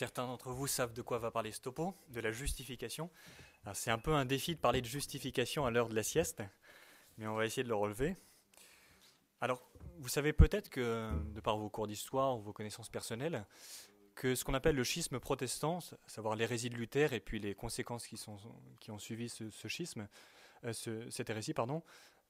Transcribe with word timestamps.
certains 0.00 0.26
d'entre 0.26 0.48
vous 0.48 0.66
savent 0.66 0.94
de 0.94 1.02
quoi 1.02 1.18
va 1.18 1.30
parler 1.30 1.52
ce 1.52 1.60
topo, 1.60 1.94
de 2.08 2.20
la 2.20 2.32
justification. 2.32 3.10
C'est 3.74 3.90
un 3.90 3.98
peu 3.98 4.14
un 4.14 4.24
défi 4.24 4.54
de 4.54 4.58
parler 4.58 4.80
de 4.80 4.86
justification 4.86 5.66
à 5.66 5.70
l'heure 5.70 5.90
de 5.90 5.94
la 5.94 6.02
sieste, 6.02 6.42
mais 7.18 7.26
on 7.26 7.34
va 7.34 7.44
essayer 7.44 7.62
de 7.62 7.68
le 7.68 7.74
relever. 7.74 8.16
Alors, 9.42 9.60
vous 9.98 10.08
savez 10.08 10.32
peut-être 10.32 10.70
que, 10.70 11.10
de 11.34 11.40
par 11.40 11.58
vos 11.58 11.68
cours 11.68 11.86
d'histoire 11.86 12.38
ou 12.38 12.40
vos 12.40 12.54
connaissances 12.54 12.88
personnelles, 12.88 13.44
que 14.14 14.34
ce 14.34 14.42
qu'on 14.42 14.54
appelle 14.54 14.74
le 14.74 14.84
schisme 14.84 15.20
protestant, 15.20 15.80
à 16.06 16.08
savoir 16.08 16.34
l'hérésie 16.34 16.70
de 16.70 16.76
Luther 16.76 17.12
et 17.12 17.20
puis 17.20 17.38
les 17.38 17.54
conséquences 17.54 18.06
qui, 18.06 18.16
sont, 18.16 18.38
qui 18.80 18.90
ont 18.90 18.98
suivi 18.98 19.28
ce, 19.28 19.68
schisme, 19.68 20.08
euh, 20.64 20.72
cette 21.10 21.28
hérésie, 21.28 21.52
pardon, 21.52 21.82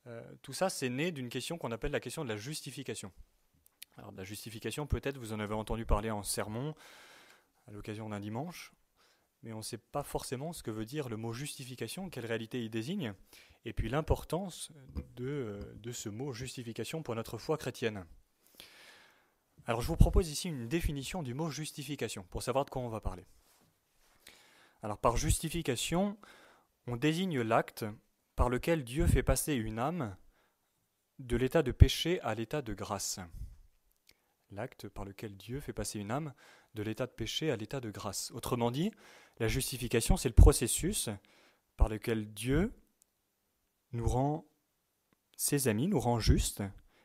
euh, 0.08 0.20
tout 0.42 0.54
ça, 0.54 0.70
c'est 0.70 0.88
né 0.88 1.12
d'une 1.12 1.28
question 1.28 1.56
qu'on 1.56 1.70
appelle 1.70 1.92
la 1.92 2.00
question 2.00 2.24
de 2.24 2.28
la 2.30 2.36
justification. 2.36 3.12
Alors, 3.96 4.10
la 4.10 4.24
justification, 4.24 4.88
peut-être 4.88 5.18
vous 5.18 5.32
en 5.32 5.38
avez 5.38 5.54
entendu 5.54 5.86
parler 5.86 6.10
en 6.10 6.24
sermon, 6.24 6.74
à 7.70 7.72
l'occasion 7.72 8.08
d'un 8.08 8.20
dimanche, 8.20 8.72
mais 9.42 9.52
on 9.52 9.58
ne 9.58 9.62
sait 9.62 9.78
pas 9.78 10.02
forcément 10.02 10.52
ce 10.52 10.62
que 10.62 10.70
veut 10.70 10.84
dire 10.84 11.08
le 11.08 11.16
mot 11.16 11.32
justification, 11.32 12.10
quelle 12.10 12.26
réalité 12.26 12.62
il 12.62 12.70
désigne, 12.70 13.14
et 13.64 13.72
puis 13.72 13.88
l'importance 13.88 14.72
de, 15.16 15.60
de 15.76 15.92
ce 15.92 16.08
mot 16.08 16.32
justification 16.32 17.02
pour 17.02 17.14
notre 17.14 17.38
foi 17.38 17.56
chrétienne. 17.56 18.04
Alors 19.66 19.82
je 19.82 19.86
vous 19.86 19.96
propose 19.96 20.28
ici 20.30 20.48
une 20.48 20.68
définition 20.68 21.22
du 21.22 21.32
mot 21.32 21.50
justification, 21.50 22.24
pour 22.24 22.42
savoir 22.42 22.64
de 22.64 22.70
quoi 22.70 22.82
on 22.82 22.88
va 22.88 23.00
parler. 23.00 23.24
Alors 24.82 24.98
par 24.98 25.16
justification, 25.16 26.18
on 26.86 26.96
désigne 26.96 27.40
l'acte 27.40 27.84
par 28.34 28.48
lequel 28.48 28.84
Dieu 28.84 29.06
fait 29.06 29.22
passer 29.22 29.54
une 29.54 29.78
âme 29.78 30.16
de 31.18 31.36
l'état 31.36 31.62
de 31.62 31.72
péché 31.72 32.20
à 32.22 32.34
l'état 32.34 32.62
de 32.62 32.74
grâce. 32.74 33.20
L'acte 34.50 34.88
par 34.88 35.04
lequel 35.04 35.36
Dieu 35.36 35.60
fait 35.60 35.74
passer 35.74 36.00
une 36.00 36.10
âme 36.10 36.34
de 36.74 36.82
l'état 36.82 37.06
de 37.06 37.12
péché 37.12 37.50
à 37.50 37.56
l'état 37.56 37.80
de 37.80 37.90
grâce. 37.90 38.30
Autrement 38.32 38.70
dit, 38.70 38.90
la 39.38 39.48
justification, 39.48 40.16
c'est 40.16 40.28
le 40.28 40.34
processus 40.34 41.08
par 41.76 41.88
lequel 41.88 42.32
Dieu 42.32 42.72
nous 43.92 44.08
rend 44.08 44.46
ses 45.36 45.68
amis, 45.68 45.88
nous 45.88 46.00
rend 46.00 46.20
justes, 46.20 46.62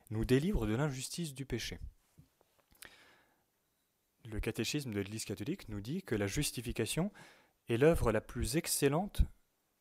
nous 0.10 0.26
délivre 0.26 0.68
de 0.68 0.76
l'injustice 0.76 1.34
du 1.34 1.46
péché. 1.46 1.80
Le 4.26 4.40
catéchisme 4.40 4.92
de 4.92 5.00
l'Église 5.00 5.26
catholique 5.26 5.70
nous 5.70 5.82
dit 5.82 6.02
que 6.02 6.16
la 6.16 6.28
justification 6.28 7.12
est 7.70 7.78
l'œuvre 7.78 8.12
la 8.12 8.22
plus 8.22 8.58
excellente 8.58 9.22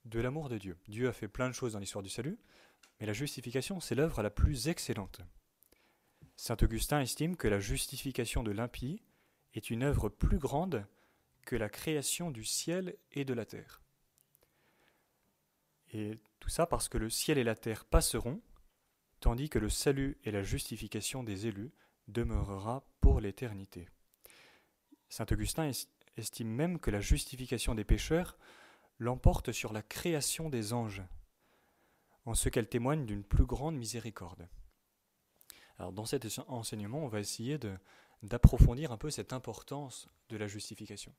de 0.05 0.21
l'amour 0.21 0.49
de 0.49 0.59
Dieu. 0.59 0.77
Dieu 0.87 1.09
a 1.09 1.12
fait 1.12 1.29
plein 1.29 1.49
de 1.49 1.55
choses 1.55 1.73
dans 1.73 1.79
l'histoire 1.79 2.03
du 2.03 2.11
salut, 2.11 2.39
mais 3.01 3.07
la 3.07 3.12
justification, 3.12 3.81
c'est 3.81 3.95
l'œuvre 3.95 4.23
la 4.23 4.31
plus 4.31 4.69
excellente. 4.69 5.21
Saint 6.37 6.57
Augustin 6.62 7.01
estime 7.01 7.37
que 7.37 7.49
la 7.49 7.61
justification 7.61 8.43
de 8.43 8.51
l'impie 8.51 9.03
est 9.55 9.70
une 9.70 9.83
œuvre 9.83 10.08
plus 10.08 10.38
grande 10.38 10.86
que 11.44 11.56
la 11.56 11.69
création 11.69 12.30
du 12.30 12.44
ciel 12.44 12.97
et 13.12 13.24
de 13.24 13.34
la 13.34 13.44
terre. 13.44 13.83
Et 15.92 16.19
tout 16.41 16.48
ça 16.48 16.66
parce 16.66 16.88
que 16.88 16.98
le 16.98 17.10
ciel 17.10 17.38
et 17.38 17.44
la 17.44 17.55
terre 17.55 17.84
passeront, 17.84 18.41
tandis 19.20 19.48
que 19.48 19.58
le 19.58 19.69
salut 19.69 20.19
et 20.25 20.30
la 20.30 20.42
justification 20.42 21.22
des 21.22 21.47
élus 21.47 21.72
demeurera 22.08 22.84
pour 23.00 23.20
l'éternité. 23.20 23.88
Saint 25.08 25.27
Augustin 25.30 25.70
estime 26.16 26.48
même 26.48 26.78
que 26.78 26.91
la 26.91 27.00
justification 27.00 27.75
des 27.75 27.84
pécheurs 27.84 28.36
l'emporte 28.98 29.52
sur 29.52 29.72
la 29.72 29.82
création 29.82 30.50
des 30.50 30.72
anges, 30.72 31.02
en 32.25 32.34
ce 32.34 32.48
qu'elle 32.48 32.69
témoigne 32.69 33.06
d'une 33.06 33.25
plus 33.25 33.44
grande 33.44 33.76
miséricorde. 33.76 34.48
Alors 35.78 35.93
dans 35.93 36.04
cet 36.04 36.26
enseignement, 36.48 37.04
on 37.04 37.09
va 37.09 37.20
essayer 37.20 37.59
d'approfondir 38.25 38.91
un 38.91 38.97
peu 38.97 39.11
cette 39.11 39.33
importance 39.33 40.09
de 40.31 40.37
la 40.37 40.47
justification. 40.47 41.15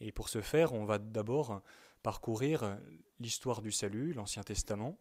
Et 0.00 0.12
pour 0.12 0.28
ce 0.28 0.42
faire, 0.42 0.74
on 0.74 0.84
va 0.84 0.98
d'abord 0.98 1.62
parcourir 2.02 2.78
l'histoire 3.18 3.62
du 3.62 3.72
salut, 3.72 4.12
l'Ancien 4.12 4.42
Testament, 4.42 4.98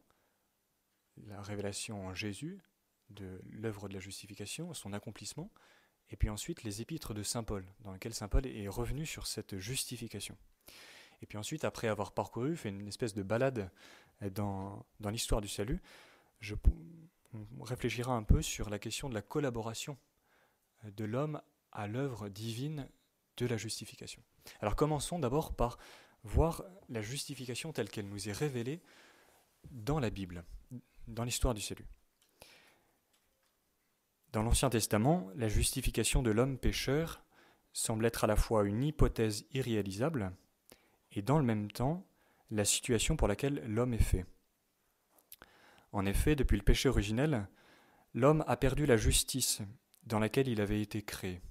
la 1.17 1.41
révélation 1.41 2.07
en 2.07 2.13
Jésus 2.13 2.61
de 3.09 3.41
l'œuvre 3.49 3.87
de 3.87 3.93
la 3.93 3.99
justification, 3.99 4.73
son 4.73 4.93
accomplissement, 4.93 5.51
et 6.09 6.15
puis 6.15 6.29
ensuite 6.29 6.63
les 6.63 6.81
épîtres 6.81 7.13
de 7.13 7.23
Saint 7.23 7.43
Paul, 7.43 7.65
dans 7.81 7.91
lesquelles 7.91 8.13
Saint 8.13 8.27
Paul 8.27 8.47
est 8.47 8.67
revenu 8.67 9.05
sur 9.05 9.27
cette 9.27 9.57
justification. 9.57 10.37
Et 11.21 11.25
puis 11.25 11.37
ensuite, 11.37 11.65
après 11.65 11.87
avoir 11.87 12.13
parcouru, 12.13 12.55
fait 12.55 12.69
une 12.69 12.87
espèce 12.87 13.13
de 13.13 13.23
balade 13.23 13.71
dans, 14.31 14.85
dans 14.99 15.09
l'histoire 15.09 15.41
du 15.41 15.47
salut, 15.47 15.81
je, 16.39 16.55
on 17.59 17.63
réfléchira 17.63 18.13
un 18.13 18.23
peu 18.23 18.41
sur 18.41 18.69
la 18.69 18.79
question 18.79 19.09
de 19.09 19.13
la 19.13 19.21
collaboration 19.21 19.97
de 20.91 21.05
l'homme 21.05 21.41
à 21.71 21.87
l'œuvre 21.87 22.29
divine 22.29 22.87
de 23.37 23.45
la 23.45 23.57
justification. 23.57 24.21
Alors 24.61 24.75
commençons 24.75 25.19
d'abord 25.19 25.55
par 25.55 25.77
voir 26.23 26.63
la 26.89 27.01
justification 27.01 27.73
telle 27.73 27.89
qu'elle 27.89 28.07
nous 28.07 28.29
est 28.29 28.33
révélée 28.33 28.81
dans 29.71 29.99
la 29.99 30.09
Bible, 30.09 30.43
dans 31.07 31.23
l'histoire 31.23 31.53
du 31.53 31.61
salut. 31.61 31.87
Dans 34.31 34.43
l'Ancien 34.43 34.69
Testament, 34.69 35.29
la 35.35 35.47
justification 35.47 36.21
de 36.21 36.31
l'homme 36.31 36.57
pécheur 36.57 37.23
semble 37.73 38.05
être 38.05 38.23
à 38.23 38.27
la 38.27 38.35
fois 38.35 38.65
une 38.65 38.83
hypothèse 38.83 39.45
irréalisable, 39.51 40.33
et 41.11 41.21
dans 41.21 41.37
le 41.37 41.45
même 41.45 41.71
temps 41.71 42.05
la 42.51 42.65
situation 42.65 43.15
pour 43.15 43.27
laquelle 43.27 43.63
l'homme 43.65 43.93
est 43.93 44.03
fait. 44.03 44.25
En 45.91 46.05
effet, 46.05 46.35
depuis 46.35 46.57
le 46.57 46.63
péché 46.63 46.89
originel, 46.89 47.47
l'homme 48.13 48.43
a 48.47 48.57
perdu 48.57 48.85
la 48.85 48.97
justice 48.97 49.61
dans 50.05 50.19
laquelle 50.19 50.47
il 50.47 50.61
avait 50.61 50.81
été 50.81 51.01
créé. 51.01 51.41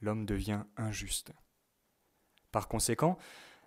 L'homme 0.00 0.26
devient 0.26 0.64
injuste. 0.76 1.32
Par 2.52 2.68
conséquent, 2.68 3.18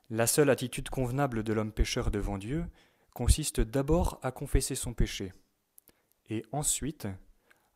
la 0.10 0.28
seule 0.28 0.50
attitude 0.50 0.90
convenable 0.90 1.44
de 1.44 1.54
l'homme 1.54 1.72
pécheur 1.72 2.12
devant 2.12 2.38
Dieu 2.38 2.66
consiste 3.14 3.62
d'abord 3.62 4.20
à 4.24 4.32
confesser 4.32 4.76
son 4.76 4.94
péché, 4.94 5.32
et 6.30 6.46
ensuite 6.52 7.08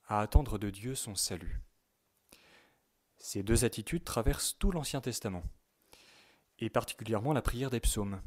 à 0.07 0.21
attendre 0.21 0.57
de 0.57 0.69
Dieu 0.69 0.95
son 0.95 1.15
salut. 1.15 1.61
Ces 3.17 3.43
deux 3.43 3.65
attitudes 3.65 4.03
traversent 4.03 4.57
tout 4.57 4.71
l'Ancien 4.71 5.01
Testament 5.01 5.43
et 6.59 6.69
particulièrement 6.69 7.33
la 7.33 7.41
prière 7.41 7.69
des 7.69 7.79
psaumes. 7.79 8.21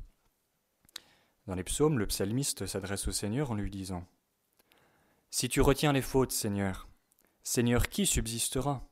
Dans 1.47 1.55
les 1.55 1.65
psaumes, 1.65 1.99
le 1.99 2.06
psalmiste 2.06 2.66
s'adresse 2.66 3.09
au 3.09 3.12
Seigneur 3.12 3.50
en 3.50 3.55
lui 3.55 3.71
disant 3.71 4.06
Si 5.31 5.49
tu 5.49 5.60
retiens 5.60 5.93
les 5.93 6.03
fautes, 6.03 6.33
Seigneur, 6.33 6.89
Seigneur, 7.50 7.88
qui 7.88 8.04
subsistera? 8.04 8.86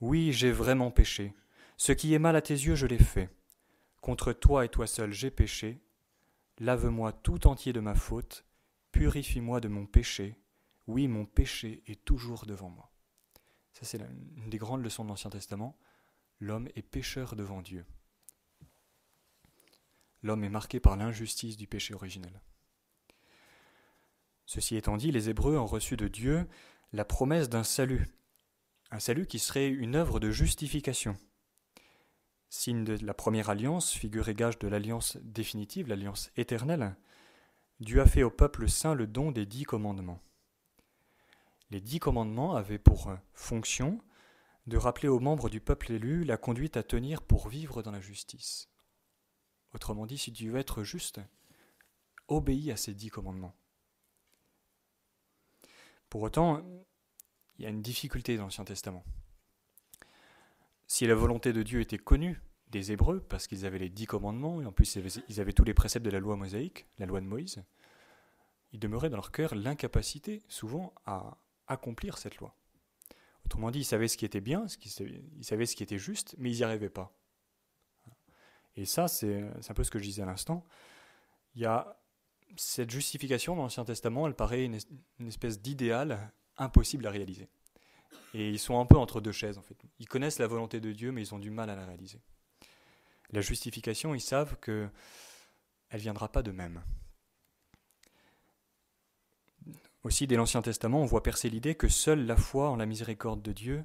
Oui, 0.00 0.32
j'ai 0.32 0.50
vraiment 0.50 0.90
péché. 0.90 1.36
Ce 1.76 1.92
qui 1.92 2.12
est 2.12 2.18
mal 2.18 2.34
à 2.34 2.42
tes 2.42 2.54
yeux, 2.54 2.74
je 2.74 2.88
l'ai 2.88 2.98
fait. 2.98 3.30
Contre 4.00 4.32
toi 4.32 4.64
et 4.64 4.68
toi 4.68 4.88
seul, 4.88 5.12
j'ai 5.12 5.30
péché. 5.30 5.80
Lave-moi 6.58 7.12
tout 7.12 7.46
entier 7.46 7.72
de 7.72 7.78
ma 7.78 7.94
faute, 7.94 8.44
purifie-moi 8.90 9.60
de 9.60 9.68
mon 9.68 9.86
péché. 9.86 10.36
Oui, 10.88 11.06
mon 11.06 11.26
péché 11.26 11.84
est 11.86 12.04
toujours 12.04 12.44
devant 12.44 12.70
moi. 12.70 12.90
Ça, 13.72 13.84
c'est 13.84 14.00
une 14.36 14.50
des 14.50 14.58
grandes 14.58 14.82
leçons 14.82 15.04
de 15.04 15.10
l'Ancien 15.10 15.30
Testament. 15.30 15.78
L'homme 16.40 16.68
est 16.74 16.82
pécheur 16.82 17.36
devant 17.36 17.62
Dieu 17.62 17.86
l'homme 20.24 20.42
est 20.42 20.48
marqué 20.48 20.80
par 20.80 20.96
l'injustice 20.96 21.56
du 21.56 21.68
péché 21.68 21.94
originel. 21.94 22.40
Ceci 24.46 24.74
étant 24.74 24.96
dit, 24.96 25.12
les 25.12 25.30
Hébreux 25.30 25.56
ont 25.56 25.66
reçu 25.66 25.96
de 25.96 26.08
Dieu 26.08 26.48
la 26.92 27.04
promesse 27.04 27.50
d'un 27.50 27.64
salut, 27.64 28.06
un 28.90 28.98
salut 28.98 29.26
qui 29.26 29.38
serait 29.38 29.68
une 29.68 29.94
œuvre 29.94 30.20
de 30.20 30.30
justification. 30.30 31.16
Signe 32.48 32.84
de 32.84 32.96
la 33.04 33.12
première 33.12 33.50
alliance, 33.50 33.92
figure 33.92 34.28
et 34.30 34.34
gage 34.34 34.58
de 34.58 34.68
l'alliance 34.68 35.18
définitive, 35.22 35.88
l'alliance 35.88 36.30
éternelle, 36.36 36.96
Dieu 37.80 38.00
a 38.00 38.06
fait 38.06 38.22
au 38.22 38.30
peuple 38.30 38.68
saint 38.68 38.94
le 38.94 39.06
don 39.06 39.30
des 39.30 39.44
dix 39.44 39.64
commandements. 39.64 40.22
Les 41.70 41.82
dix 41.82 42.00
commandements 42.00 42.54
avaient 42.56 42.78
pour 42.78 43.12
fonction 43.34 44.00
de 44.66 44.78
rappeler 44.78 45.08
aux 45.08 45.20
membres 45.20 45.50
du 45.50 45.60
peuple 45.60 45.92
élu 45.92 46.24
la 46.24 46.38
conduite 46.38 46.78
à 46.78 46.82
tenir 46.82 47.20
pour 47.20 47.48
vivre 47.48 47.82
dans 47.82 47.90
la 47.90 48.00
justice. 48.00 48.70
Autrement 49.74 50.06
dit, 50.06 50.16
si 50.16 50.32
tu 50.32 50.48
veux 50.48 50.58
être 50.58 50.82
juste, 50.82 51.20
obéis 52.28 52.72
à 52.72 52.76
ces 52.76 52.94
dix 52.94 53.10
commandements. 53.10 53.54
Pour 56.10 56.22
autant, 56.22 56.62
il 57.56 57.64
y 57.64 57.66
a 57.66 57.70
une 57.70 57.82
difficulté 57.82 58.36
dans 58.36 58.44
l'Ancien 58.44 58.64
Testament. 58.64 59.04
Si 60.86 61.06
la 61.06 61.14
volonté 61.14 61.52
de 61.52 61.62
Dieu 61.62 61.80
était 61.80 61.98
connue 61.98 62.40
des 62.70 62.92
Hébreux, 62.92 63.20
parce 63.20 63.46
qu'ils 63.46 63.66
avaient 63.66 63.78
les 63.78 63.90
dix 63.90 64.06
commandements, 64.06 64.60
et 64.60 64.66
en 64.66 64.72
plus 64.72 64.98
ils 65.28 65.40
avaient 65.40 65.52
tous 65.52 65.64
les 65.64 65.74
préceptes 65.74 66.04
de 66.04 66.10
la 66.10 66.20
loi 66.20 66.36
mosaïque, 66.36 66.86
la 66.98 67.06
loi 67.06 67.20
de 67.20 67.26
Moïse, 67.26 67.62
il 68.72 68.78
demeurait 68.78 69.10
dans 69.10 69.16
leur 69.16 69.32
cœur 69.32 69.54
l'incapacité, 69.54 70.42
souvent, 70.48 70.94
à 71.06 71.38
accomplir 71.66 72.18
cette 72.18 72.36
loi. 72.36 72.54
Autrement 73.44 73.70
dit, 73.70 73.80
ils 73.80 73.84
savaient 73.84 74.08
ce 74.08 74.18
qui 74.18 74.24
était 74.24 74.42
bien, 74.42 74.66
ils 74.84 75.44
savaient 75.44 75.66
ce 75.66 75.76
qui 75.76 75.82
était 75.82 75.98
juste, 75.98 76.34
mais 76.38 76.50
ils 76.50 76.56
n'y 76.56 76.62
arrivaient 76.62 76.90
pas. 76.90 77.14
Et 78.76 78.84
ça, 78.84 79.08
c'est 79.08 79.42
un 79.42 79.74
peu 79.74 79.84
ce 79.84 79.90
que 79.90 79.98
je 79.98 80.04
disais 80.04 80.22
à 80.22 80.26
l'instant. 80.26 80.64
Il 81.54 81.62
y 81.62 81.66
a 81.66 81.98
cette 82.56 82.90
justification 82.90 83.56
dans 83.56 83.62
l'Ancien 83.62 83.84
Testament, 83.84 84.26
elle 84.26 84.34
paraît 84.34 84.64
une, 84.64 84.78
espèce 85.26 85.60
d'idéal 85.60 86.32
impossible 86.56 87.06
à 87.06 87.10
réaliser. 87.10 87.48
Et 88.34 88.50
ils 88.50 88.58
sont 88.58 88.78
un 88.78 88.86
peu 88.86 88.96
entre 88.96 89.20
deux 89.20 89.32
chaises, 89.32 89.58
en 89.58 89.62
fait. 89.62 89.76
Ils 89.98 90.08
connaissent 90.08 90.38
la 90.38 90.46
volonté 90.46 90.80
de 90.80 90.92
Dieu, 90.92 91.12
mais 91.12 91.22
ils 91.22 91.34
ont 91.34 91.38
du 91.38 91.50
mal 91.50 91.70
à 91.70 91.76
la 91.76 91.86
réaliser. 91.86 92.20
La 93.30 93.40
justification, 93.40 94.14
ils 94.14 94.20
savent 94.20 94.56
que 94.60 94.88
elle 95.90 96.00
viendra 96.00 96.30
pas 96.30 96.42
de 96.42 96.50
même. 96.50 96.82
Aussi, 100.04 100.26
dès 100.26 100.36
l'Ancien 100.36 100.62
Testament, 100.62 101.00
on 101.00 101.06
voit 101.06 101.22
percer 101.22 101.50
l'idée 101.50 101.74
que 101.74 101.88
seule 101.88 102.26
la 102.26 102.36
foi 102.36 102.70
en 102.70 102.76
la 102.76 102.86
miséricorde 102.86 103.42
de 103.42 103.52
Dieu 103.52 103.84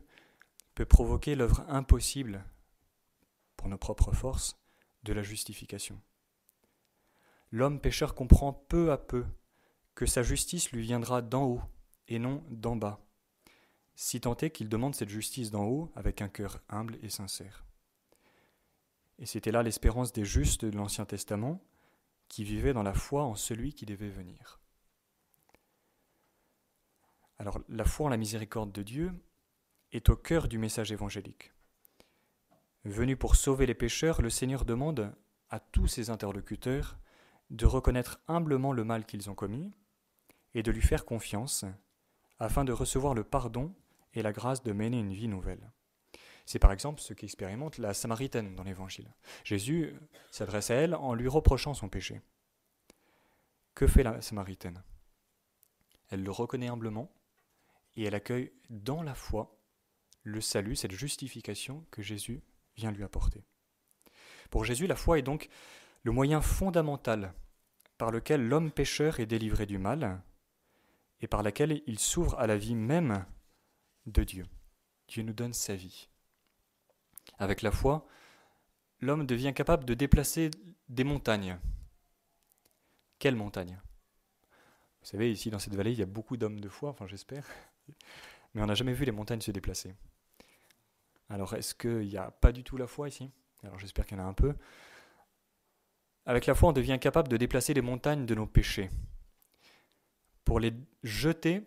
peut 0.76 0.86
provoquer 0.86 1.36
l'œuvre 1.36 1.66
impossible, 1.68 2.44
pour 3.56 3.68
nos 3.68 3.78
propres 3.78 4.14
forces, 4.14 4.58
de 5.04 5.14
la 5.14 5.22
justification. 5.22 6.02
L'homme 7.54 7.80
pécheur 7.80 8.16
comprend 8.16 8.52
peu 8.52 8.92
à 8.92 8.98
peu 8.98 9.26
que 9.94 10.08
sa 10.08 10.24
justice 10.24 10.72
lui 10.72 10.82
viendra 10.82 11.22
d'en 11.22 11.44
haut 11.44 11.62
et 12.08 12.18
non 12.18 12.44
d'en 12.50 12.76
bas, 12.76 13.06
si 13.94 14.20
tant 14.20 14.36
est 14.38 14.50
qu'il 14.50 14.70
demande 14.70 14.96
cette 14.96 15.10
justice 15.10 15.52
d'en 15.52 15.66
haut 15.66 15.92
avec 15.96 16.24
un 16.24 16.30
cœur 16.30 16.64
humble 16.68 16.98
et 17.04 17.10
sincère. 17.10 17.64
Et 19.20 19.28
c'était 19.28 19.52
là 19.52 19.62
l'espérance 19.62 20.12
des 20.14 20.26
justes 20.26 20.66
de 20.66 20.76
l'Ancien 20.76 21.06
Testament, 21.06 21.64
qui 22.28 22.44
vivaient 22.44 22.74
dans 22.74 22.82
la 22.82 22.96
foi 22.96 23.24
en 23.24 23.36
celui 23.36 23.76
qui 23.76 23.86
devait 23.86 24.10
venir. 24.10 24.60
Alors 27.38 27.60
la 27.70 27.86
foi 27.86 28.08
en 28.08 28.10
la 28.10 28.18
miséricorde 28.18 28.72
de 28.72 28.82
Dieu 28.82 29.14
est 29.92 30.10
au 30.10 30.16
cœur 30.16 30.48
du 30.48 30.58
message 30.58 30.92
évangélique. 30.92 31.52
Venu 32.84 33.16
pour 33.16 33.36
sauver 33.36 33.68
les 33.68 33.76
pécheurs, 33.76 34.24
le 34.24 34.32
Seigneur 34.32 34.66
demande 34.66 35.16
à 35.52 35.60
tous 35.60 35.86
ses 35.86 36.10
interlocuteurs 36.10 36.98
de 37.54 37.68
reconnaître 37.68 38.20
humblement 38.28 38.74
le 38.74 38.84
mal 38.84 39.06
qu'ils 39.06 39.30
ont 39.30 39.36
commis 39.36 39.72
et 40.56 40.64
de 40.64 40.72
lui 40.72 40.82
faire 40.82 41.06
confiance 41.06 41.66
afin 42.40 42.66
de 42.66 42.74
recevoir 42.74 43.14
le 43.14 43.24
pardon 43.24 43.74
et 44.14 44.24
la 44.24 44.34
grâce 44.34 44.64
de 44.64 44.74
mener 44.74 45.00
une 45.00 45.14
vie 45.14 45.28
nouvelle. 45.28 45.72
C'est 46.46 46.60
par 46.60 46.72
exemple 46.72 47.00
ce 47.00 47.14
qu'expérimente 47.14 47.78
la 47.78 47.94
Samaritaine 47.94 48.56
dans 48.56 48.64
l'Évangile. 48.64 49.14
Jésus 49.44 49.94
s'adresse 50.32 50.72
à 50.72 50.76
elle 50.76 50.96
en 50.96 51.14
lui 51.14 51.28
reprochant 51.28 51.76
son 51.76 51.90
péché. 51.90 52.22
Que 53.76 53.88
fait 53.88 54.04
la 54.04 54.22
Samaritaine? 54.22 54.84
Elle 56.10 56.24
le 56.24 56.32
reconnaît 56.32 56.68
humblement 56.68 57.14
et 57.96 58.04
elle 58.04 58.16
accueille 58.16 58.52
dans 58.72 59.04
la 59.04 59.14
foi 59.14 59.60
le 60.24 60.42
salut, 60.42 60.76
cette 60.76 60.92
justification 60.92 61.86
que 61.92 62.02
Jésus 62.02 62.42
vient 62.76 62.92
lui 62.92 63.04
apporter. 63.04 63.46
Pour 64.50 64.66
Jésus, 64.66 64.88
la 64.88 64.96
foi 64.96 65.20
est 65.20 65.24
donc 65.24 65.50
le 66.02 66.12
moyen 66.12 66.42
fondamental 66.42 67.34
par 68.04 68.12
lequel 68.12 68.46
l'homme 68.50 68.70
pécheur 68.70 69.22
est 69.22 69.26
délivré 69.26 69.66
du 69.66 69.78
mal 69.78 70.22
et 71.22 71.28
par 71.28 71.42
laquelle 71.42 71.82
il 71.88 72.00
s'ouvre 72.00 72.38
à 72.38 72.48
la 72.48 72.58
vie 72.58 72.76
même 72.76 73.26
de 74.08 74.26
Dieu. 74.26 74.46
Dieu 75.08 75.24
nous 75.24 75.32
donne 75.32 75.54
sa 75.54 75.74
vie. 75.74 76.10
Avec 77.38 77.62
la 77.62 77.72
foi, 77.72 78.06
l'homme 79.00 79.26
devient 79.26 79.54
capable 79.56 79.86
de 79.86 79.94
déplacer 79.94 80.52
des 80.90 81.06
montagnes. 81.06 81.58
Quelles 83.20 83.38
montagnes? 83.38 83.80
Vous 85.00 85.08
savez, 85.08 85.32
ici 85.32 85.50
dans 85.50 85.60
cette 85.60 85.76
vallée, 85.76 85.94
il 85.94 86.00
y 86.00 86.04
a 86.04 86.06
beaucoup 86.06 86.36
d'hommes 86.36 86.60
de 86.60 86.68
foi, 86.68 86.90
enfin 86.90 87.08
j'espère, 87.08 87.48
mais 88.54 88.62
on 88.62 88.66
n'a 88.66 88.76
jamais 88.76 88.92
vu 88.92 89.06
les 89.06 89.14
montagnes 89.14 89.40
se 89.40 89.52
déplacer. 89.52 89.96
Alors 91.30 91.54
est-ce 91.54 91.74
qu'il 91.74 92.10
n'y 92.10 92.18
a 92.18 92.32
pas 92.32 92.52
du 92.52 92.66
tout 92.66 92.76
la 92.76 92.88
foi 92.88 93.08
ici? 93.08 93.32
Alors 93.64 93.80
j'espère 93.80 94.06
qu'il 94.06 94.18
y 94.18 94.20
en 94.20 94.26
a 94.26 94.28
un 94.28 94.34
peu. 94.34 94.54
Avec 96.26 96.46
la 96.46 96.56
foi, 96.56 96.70
on 96.70 96.74
devient 96.74 97.00
capable 97.00 97.28
de 97.28 97.38
déplacer 97.38 97.74
les 97.74 97.82
montagnes 97.82 98.26
de 98.26 98.36
nos 98.36 98.48
péchés 98.48 98.90
pour 100.46 100.60
les 100.60 100.74
jeter 101.04 101.64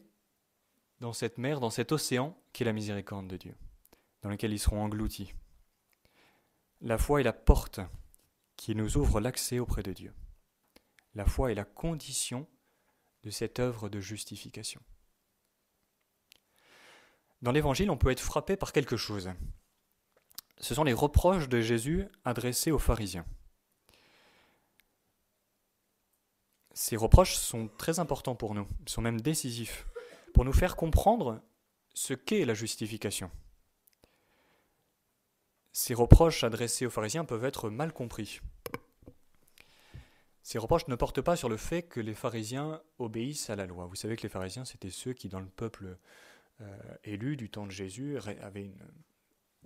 dans 1.01 1.13
cette 1.13 1.39
mer, 1.39 1.61
dans 1.61 1.71
cet 1.71 1.93
océan 1.93 2.37
qui 2.53 2.63
est 2.63 2.67
la 2.67 2.73
miséricorde 2.73 3.27
de 3.27 3.37
Dieu, 3.37 3.55
dans 4.23 4.31
lequel 4.31 4.53
ils 4.53 4.59
seront 4.59 4.83
engloutis. 4.83 5.35
La 6.81 6.99
foi 6.99 7.21
est 7.21 7.25
la 7.25 7.33
porte 7.33 7.81
qui 8.57 8.75
nous 8.75 8.97
ouvre 8.97 9.21
l'accès 9.21 9.59
auprès 9.59 9.83
de 9.83 9.93
Dieu. 9.93 10.15
La 11.15 11.27
foi 11.27 11.53
est 11.53 11.55
la 11.55 11.65
condition 11.65 12.47
de 13.25 13.31
cette 13.31 13.59
œuvre 13.61 13.89
de 13.89 14.01
justification. 14.01 14.81
Dans 17.43 17.53
l'Évangile, 17.53 17.91
on 17.91 17.99
peut 17.99 18.11
être 18.11 18.21
frappé 18.21 18.57
par 18.57 18.73
quelque 18.73 18.97
chose. 18.97 19.31
Ce 20.59 20.75
sont 20.75 20.85
les 20.85 20.93
reproches 20.95 21.49
de 21.49 21.61
Jésus 21.61 22.07
adressés 22.25 22.71
aux 22.71 22.79
pharisiens. 22.79 23.27
Ces 26.79 26.97
reproches 26.97 27.37
sont 27.37 27.69
très 27.79 28.01
importants 28.01 28.35
pour 28.35 28.55
nous, 28.55 28.69
sont 28.85 29.01
même 29.01 29.23
décisifs, 29.23 29.87
pour 30.35 30.45
nous 30.45 30.53
faire 30.53 30.77
comprendre 30.77 31.41
ce 31.95 32.13
qu'est 32.13 32.45
la 32.45 32.53
justification. 32.53 33.31
Ces 35.73 35.95
reproches 35.95 36.45
adressés 36.45 36.85
aux 36.85 36.91
pharisiens 36.91 37.25
peuvent 37.25 37.47
être 37.47 37.71
mal 37.71 37.95
compris. 37.95 38.43
Ces 40.43 40.59
reproches 40.59 40.87
ne 40.89 40.97
portent 40.97 41.23
pas 41.23 41.35
sur 41.35 41.49
le 41.49 41.57
fait 41.57 41.81
que 41.81 41.99
les 41.99 42.15
pharisiens 42.15 42.83
obéissent 42.99 43.49
à 43.49 43.57
la 43.57 43.65
loi. 43.65 43.87
Vous 43.87 43.97
savez 43.97 44.15
que 44.17 44.25
les 44.25 44.29
pharisiens, 44.29 44.67
c'était 44.67 44.91
ceux 44.91 45.15
qui, 45.15 45.31
dans 45.31 45.41
le 45.41 45.49
peuple 45.49 45.97
euh, 46.61 46.79
élu 47.05 47.39
du 47.39 47.49
temps 47.49 47.67
de 47.67 47.73
Jésus, 47.73 48.19
avaient 48.43 48.65
une 48.65 48.87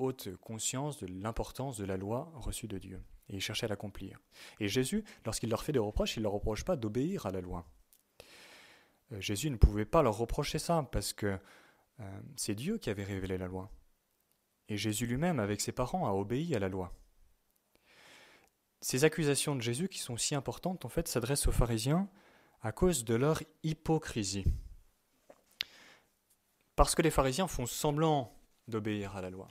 haute 0.00 0.34
conscience 0.36 0.98
de 0.98 1.06
l'importance 1.06 1.76
de 1.76 1.84
la 1.84 1.96
loi 1.96 2.32
reçue 2.34 2.66
de 2.66 2.78
Dieu. 2.78 3.02
Et 3.28 3.36
ils 3.36 3.40
cherchaient 3.40 3.66
à 3.66 3.68
l'accomplir. 3.68 4.18
Et 4.58 4.68
Jésus, 4.68 5.04
lorsqu'il 5.24 5.50
leur 5.50 5.62
fait 5.62 5.72
des 5.72 5.78
reproches, 5.78 6.16
il 6.16 6.20
ne 6.20 6.24
leur 6.24 6.32
reproche 6.32 6.64
pas 6.64 6.76
d'obéir 6.76 7.26
à 7.26 7.30
la 7.30 7.40
loi. 7.40 7.66
Euh, 9.12 9.20
Jésus 9.20 9.50
ne 9.50 9.56
pouvait 9.56 9.84
pas 9.84 10.02
leur 10.02 10.16
reprocher 10.16 10.58
ça, 10.58 10.88
parce 10.90 11.12
que 11.12 11.38
euh, 12.00 12.20
c'est 12.36 12.54
Dieu 12.54 12.78
qui 12.78 12.90
avait 12.90 13.04
révélé 13.04 13.38
la 13.38 13.46
loi. 13.46 13.70
Et 14.68 14.76
Jésus 14.76 15.06
lui-même, 15.06 15.38
avec 15.38 15.60
ses 15.60 15.72
parents, 15.72 16.06
a 16.08 16.12
obéi 16.12 16.54
à 16.54 16.58
la 16.58 16.68
loi. 16.68 16.92
Ces 18.80 19.04
accusations 19.04 19.54
de 19.54 19.60
Jésus, 19.60 19.88
qui 19.88 19.98
sont 19.98 20.16
si 20.16 20.34
importantes, 20.34 20.84
en 20.84 20.88
fait, 20.88 21.06
s'adressent 21.06 21.46
aux 21.46 21.52
pharisiens 21.52 22.08
à 22.62 22.72
cause 22.72 23.04
de 23.04 23.14
leur 23.14 23.42
hypocrisie. 23.62 24.46
Parce 26.76 26.94
que 26.94 27.02
les 27.02 27.10
pharisiens 27.10 27.46
font 27.46 27.66
semblant 27.66 28.34
d'obéir 28.68 29.16
à 29.16 29.20
la 29.20 29.30
loi. 29.30 29.48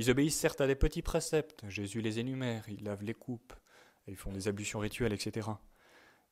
Ils 0.00 0.08
obéissent 0.08 0.38
certes 0.38 0.62
à 0.62 0.66
des 0.66 0.76
petits 0.76 1.02
préceptes, 1.02 1.62
Jésus 1.68 2.00
les 2.00 2.20
énumère, 2.20 2.66
ils 2.70 2.82
lavent 2.82 3.02
les 3.02 3.12
coupes, 3.12 3.52
ils 4.06 4.16
font 4.16 4.32
des 4.32 4.48
ablutions 4.48 4.78
rituelles, 4.78 5.12
etc. 5.12 5.46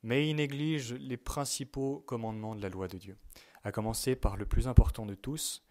Mais 0.03 0.27
ils 0.27 0.37
négligent 0.37 0.95
les 0.95 1.19
principaux 1.19 2.01
commandements 2.07 2.55
de 2.55 2.63
la 2.63 2.71
loi 2.71 2.89
de 2.89 2.97
Dieu, 2.97 3.19
à 3.65 3.71
commencer 3.71 4.17
par 4.17 4.39
le 4.39 4.47
plus 4.47 4.69
important 4.69 5.05
de 5.05 5.15
tous, 5.15 5.63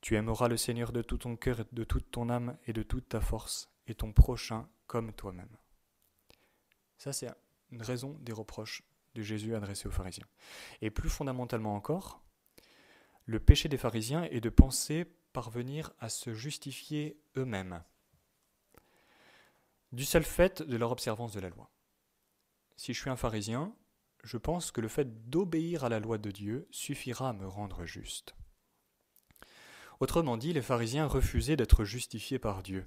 tu 0.00 0.16
aimeras 0.16 0.48
le 0.48 0.56
Seigneur 0.56 0.92
de 0.92 1.02
tout 1.02 1.18
ton 1.18 1.36
cœur, 1.36 1.66
de 1.72 1.84
toute 1.84 2.10
ton 2.10 2.30
âme 2.30 2.56
et 2.66 2.72
de 2.72 2.82
toute 2.82 3.10
ta 3.10 3.20
force, 3.20 3.68
et 3.86 3.94
ton 3.94 4.14
prochain 4.14 4.66
comme 4.86 5.12
toi-même. 5.12 5.54
Ça, 6.96 7.12
c'est 7.12 7.28
une 7.70 7.82
raison 7.82 8.16
des 8.22 8.32
reproches 8.32 8.82
de 9.14 9.20
Jésus 9.20 9.54
adressés 9.54 9.88
aux 9.88 9.92
pharisiens. 9.92 10.26
Et 10.80 10.88
plus 10.88 11.10
fondamentalement 11.10 11.74
encore, 11.74 12.22
le 13.26 13.40
péché 13.40 13.68
des 13.68 13.76
pharisiens 13.76 14.22
est 14.24 14.40
de 14.40 14.48
penser 14.48 15.04
parvenir 15.32 15.92
à 15.98 16.08
se 16.08 16.34
justifier 16.34 17.20
eux-mêmes, 17.36 17.82
du 19.92 20.04
seul 20.04 20.24
fait 20.24 20.62
de 20.62 20.76
leur 20.76 20.90
observance 20.90 21.32
de 21.32 21.40
la 21.40 21.50
loi. 21.50 21.70
Si 22.76 22.94
je 22.94 23.00
suis 23.00 23.10
un 23.10 23.16
pharisien, 23.16 23.74
je 24.24 24.38
pense 24.38 24.70
que 24.70 24.80
le 24.80 24.88
fait 24.88 25.28
d'obéir 25.28 25.84
à 25.84 25.88
la 25.88 26.00
loi 26.00 26.18
de 26.18 26.30
Dieu 26.30 26.66
suffira 26.70 27.28
à 27.28 27.32
me 27.32 27.46
rendre 27.46 27.84
juste. 27.84 28.34
Autrement 30.00 30.36
dit, 30.36 30.52
les 30.52 30.62
pharisiens 30.62 31.06
refusaient 31.06 31.56
d'être 31.56 31.84
justifiés 31.84 32.38
par 32.38 32.62
Dieu, 32.62 32.86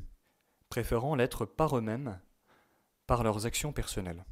préférant 0.69 1.15
l'être 1.15 1.45
par 1.45 1.77
eux-mêmes, 1.77 2.19
par 3.05 3.23
leurs 3.23 3.45
actions 3.45 3.71
personnelles. 3.71 4.25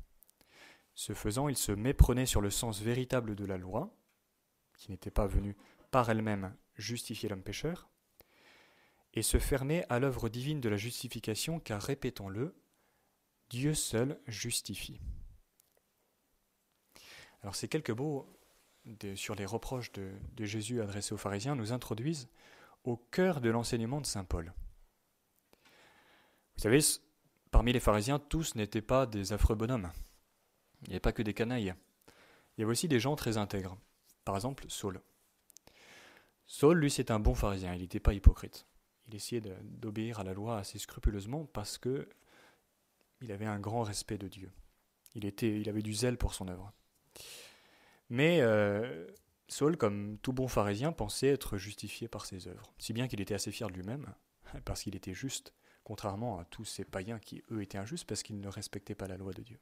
Ce 0.96 1.14
faisant, 1.14 1.48
ils 1.48 1.58
se 1.58 1.72
méprenaient 1.72 2.26
sur 2.26 2.42
le 2.42 2.50
sens 2.50 2.82
véritable 2.82 3.36
de 3.36 3.46
la 3.46 3.58
loi, 3.58 3.96
qui 4.78 4.92
n'était 4.92 5.12
pas 5.12 5.28
venue 5.28 5.56
par 5.92 6.10
elle-même 6.10 6.56
justifier 6.76 7.30
l'homme 7.30 7.44
pécheur, 7.44 7.90
et 9.14 9.22
se 9.22 9.38
fermaient 9.38 9.86
à 9.90 10.00
l'œuvre 10.00 10.30
divine 10.30 10.62
de 10.62 10.70
la 10.70 10.78
justification, 10.78 11.60
car, 11.60 11.82
répétons-le, 11.82 12.56
Dieu 13.50 13.74
seul 13.74 14.20
justifie. 14.28 15.00
Alors 17.42 17.56
ces 17.56 17.68
quelques 17.68 17.92
mots 17.92 18.28
sur 19.16 19.36
les 19.36 19.46
reproches 19.46 19.92
de 19.92 20.46
Jésus 20.46 20.82
adressés 20.82 21.14
aux 21.14 21.18
pharisiens 21.18 21.56
nous 21.56 21.72
introduisent 21.72 22.30
au 22.84 22.98
cœur 22.98 23.42
de 23.42 23.50
l'enseignement 23.50 24.02
de 24.02 24.06
Saint 24.06 24.24
Paul. 24.24 24.54
Vous 26.56 26.62
savez, 26.62 26.80
parmi 27.52 27.74
les 27.74 27.80
pharisiens, 27.80 28.20
tous 28.20 28.56
n'étaient 28.56 28.82
pas 28.82 29.06
des 29.06 29.34
affreux 29.34 29.56
bonhommes. 29.56 29.92
Il 30.82 30.90
n'y 30.90 30.94
avait 30.94 31.00
pas 31.00 31.14
que 31.14 31.22
des 31.22 31.34
canailles. 31.34 31.74
Il 32.58 32.62
y 32.62 32.64
avait 32.64 32.72
aussi 32.72 32.88
des 32.88 33.00
gens 33.00 33.16
très 33.16 33.38
intègres. 33.38 33.78
Par 34.26 34.36
exemple, 34.36 34.66
Saul. 34.68 35.02
Saul, 36.46 36.78
lui, 36.78 36.92
c'est 36.92 37.12
un 37.12 37.20
bon 37.20 37.36
pharisien, 37.36 37.74
il 37.74 37.82
n'était 37.82 38.00
pas 38.00 38.14
hypocrite. 38.14 38.66
Il 39.08 39.16
essayait 39.16 39.42
d'obéir 39.64 40.20
à 40.20 40.24
la 40.24 40.34
loi 40.34 40.58
assez 40.58 40.80
scrupuleusement 40.80 41.46
parce 41.46 41.78
que 41.78 42.08
il 43.22 43.32
avait 43.32 43.46
un 43.46 43.60
grand 43.60 43.84
respect 43.84 44.18
de 44.18 44.28
Dieu. 44.28 44.52
Il, 45.16 45.26
était, 45.26 45.60
il 45.60 45.70
avait 45.70 45.82
du 45.82 45.94
zèle 45.94 46.18
pour 46.18 46.34
son 46.34 46.48
œuvre. 46.48 46.74
Mais 48.10 48.42
euh, 48.42 49.08
Saul, 49.48 49.78
comme 49.78 50.18
tout 50.20 50.34
bon 50.34 50.48
pharisien, 50.48 50.92
pensait 50.92 51.28
être 51.28 51.58
justifié 51.58 52.08
par 52.08 52.26
ses 52.26 52.48
œuvres, 52.48 52.74
si 52.80 52.92
bien 52.92 53.08
qu'il 53.08 53.22
était 53.22 53.34
assez 53.34 53.52
fier 53.52 53.70
de 53.70 53.74
lui-même, 53.74 54.14
parce 54.66 54.84
qu'il 54.84 54.96
était 54.96 55.14
juste, 55.14 55.54
contrairement 55.84 56.40
à 56.40 56.46
tous 56.46 56.66
ces 56.66 56.84
païens 56.84 57.20
qui, 57.20 57.44
eux, 57.52 57.62
étaient 57.62 57.78
injustes 57.78 58.08
parce 58.08 58.24
qu'ils 58.24 58.40
ne 58.40 58.48
respectaient 58.48 58.96
pas 58.96 59.08
la 59.08 59.18
loi 59.18 59.34
de 59.34 59.42
Dieu. 59.42 59.60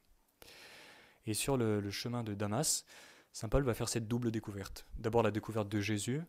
Et 1.26 1.34
sur 1.34 1.56
le, 1.56 1.88
chemin 1.90 2.24
de 2.24 2.34
Damas, 2.34 2.84
Saint 3.32 3.48
Paul 3.48 3.64
va 3.64 3.74
faire 3.74 3.88
cette 3.88 4.08
double 4.08 4.30
découverte. 4.30 4.86
D'abord 4.96 5.22
la 5.22 5.30
découverte 5.30 5.68
de 5.68 5.80
Jésus, 5.80 6.20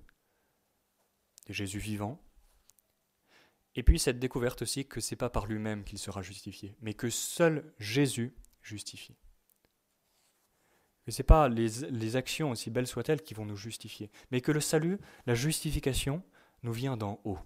de 1.47 1.53
Jésus 1.53 1.79
vivant, 1.79 2.21
et 3.75 3.83
puis 3.83 3.99
cette 3.99 4.19
découverte 4.19 4.61
aussi 4.61 4.85
que 4.85 5.01
c'est 5.01 5.15
pas 5.15 5.29
par 5.29 5.47
lui-même 5.47 5.83
qu'il 5.83 5.99
sera 5.99 6.21
justifié, 6.21 6.75
mais 6.81 6.93
que 6.93 7.09
seul 7.09 7.73
Jésus 7.79 8.35
justifie. 8.61 9.15
Que 11.05 11.11
ce 11.11 11.21
n'est 11.21 11.25
pas 11.25 11.49
les, 11.49 11.67
les 11.89 12.15
actions, 12.15 12.51
aussi 12.51 12.69
belles 12.69 12.87
soient-elles, 12.87 13.21
qui 13.21 13.33
vont 13.33 13.45
nous 13.45 13.57
justifier, 13.57 14.09
mais 14.31 14.41
que 14.41 14.51
le 14.51 14.61
salut, 14.61 14.99
la 15.25 15.35
justification, 15.35 16.23
nous 16.63 16.71
vient 16.71 16.95
d'en 16.95 17.19
haut. 17.25 17.39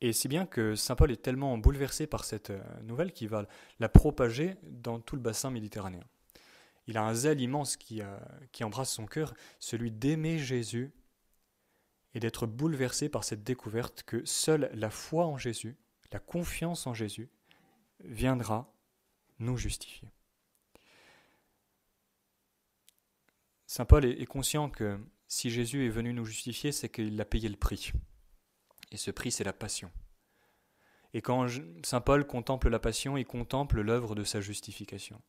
Et 0.00 0.12
si 0.12 0.28
bien 0.28 0.46
que 0.46 0.74
Saint 0.74 0.94
Paul 0.94 1.10
est 1.10 1.22
tellement 1.22 1.56
bouleversé 1.56 2.06
par 2.06 2.24
cette 2.24 2.50
euh, 2.50 2.62
nouvelle 2.82 3.12
qu'il 3.12 3.28
va 3.28 3.46
la 3.80 3.88
propager 3.88 4.56
dans 4.62 5.00
tout 5.00 5.16
le 5.16 5.22
bassin 5.22 5.50
méditerranéen. 5.50 6.04
Il 6.86 6.98
a 6.98 7.02
un 7.02 7.14
zèle 7.14 7.40
immense 7.40 7.76
qui, 7.76 8.02
euh, 8.02 8.18
qui 8.52 8.62
embrasse 8.62 8.92
son 8.92 9.06
cœur, 9.06 9.34
celui 9.58 9.90
d'aimer 9.90 10.38
Jésus 10.38 10.92
et 12.16 12.18
d'être 12.18 12.46
bouleversé 12.46 13.10
par 13.10 13.24
cette 13.24 13.44
découverte 13.44 14.02
que 14.02 14.24
seule 14.24 14.70
la 14.72 14.88
foi 14.88 15.26
en 15.26 15.36
Jésus, 15.36 15.76
la 16.12 16.18
confiance 16.18 16.86
en 16.86 16.94
Jésus, 16.94 17.28
viendra 18.02 18.72
nous 19.38 19.58
justifier. 19.58 20.08
Saint 23.66 23.84
Paul 23.84 24.06
est 24.06 24.24
conscient 24.24 24.70
que 24.70 24.98
si 25.28 25.50
Jésus 25.50 25.84
est 25.84 25.90
venu 25.90 26.14
nous 26.14 26.24
justifier, 26.24 26.72
c'est 26.72 26.88
qu'il 26.88 27.20
a 27.20 27.26
payé 27.26 27.50
le 27.50 27.56
prix. 27.56 27.92
Et 28.90 28.96
ce 28.96 29.10
prix, 29.10 29.30
c'est 29.30 29.44
la 29.44 29.52
passion. 29.52 29.92
Et 31.12 31.20
quand 31.20 31.46
Saint 31.84 32.00
Paul 32.00 32.26
contemple 32.26 32.70
la 32.70 32.78
passion, 32.78 33.18
il 33.18 33.26
contemple 33.26 33.82
l'œuvre 33.82 34.14
de 34.14 34.24
sa 34.24 34.40
justification. 34.40 35.20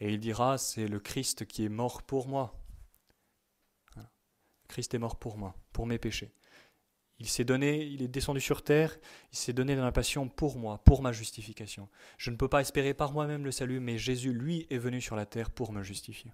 Et 0.00 0.10
il 0.10 0.20
dira, 0.20 0.56
c'est 0.56 0.88
le 0.88 1.00
Christ 1.00 1.44
qui 1.44 1.66
est 1.66 1.68
mort 1.68 2.02
pour 2.02 2.28
moi. 2.28 2.59
Christ 4.70 4.94
est 4.94 4.98
mort 4.98 5.16
pour 5.16 5.36
moi, 5.36 5.54
pour 5.72 5.86
mes 5.86 5.98
péchés. 5.98 6.32
Il 7.18 7.28
s'est 7.28 7.44
donné, 7.44 7.84
il 7.84 8.02
est 8.02 8.08
descendu 8.08 8.40
sur 8.40 8.62
terre, 8.62 8.98
il 9.30 9.36
s'est 9.36 9.52
donné 9.52 9.76
dans 9.76 9.84
la 9.84 9.92
passion 9.92 10.26
pour 10.28 10.56
moi, 10.56 10.78
pour 10.84 11.02
ma 11.02 11.12
justification. 11.12 11.90
Je 12.16 12.30
ne 12.30 12.36
peux 12.36 12.48
pas 12.48 12.62
espérer 12.62 12.94
par 12.94 13.12
moi-même 13.12 13.44
le 13.44 13.50
salut, 13.50 13.78
mais 13.78 13.98
Jésus, 13.98 14.32
lui, 14.32 14.66
est 14.70 14.78
venu 14.78 15.02
sur 15.02 15.16
la 15.16 15.26
terre 15.26 15.50
pour 15.50 15.72
me 15.72 15.82
justifier. 15.82 16.32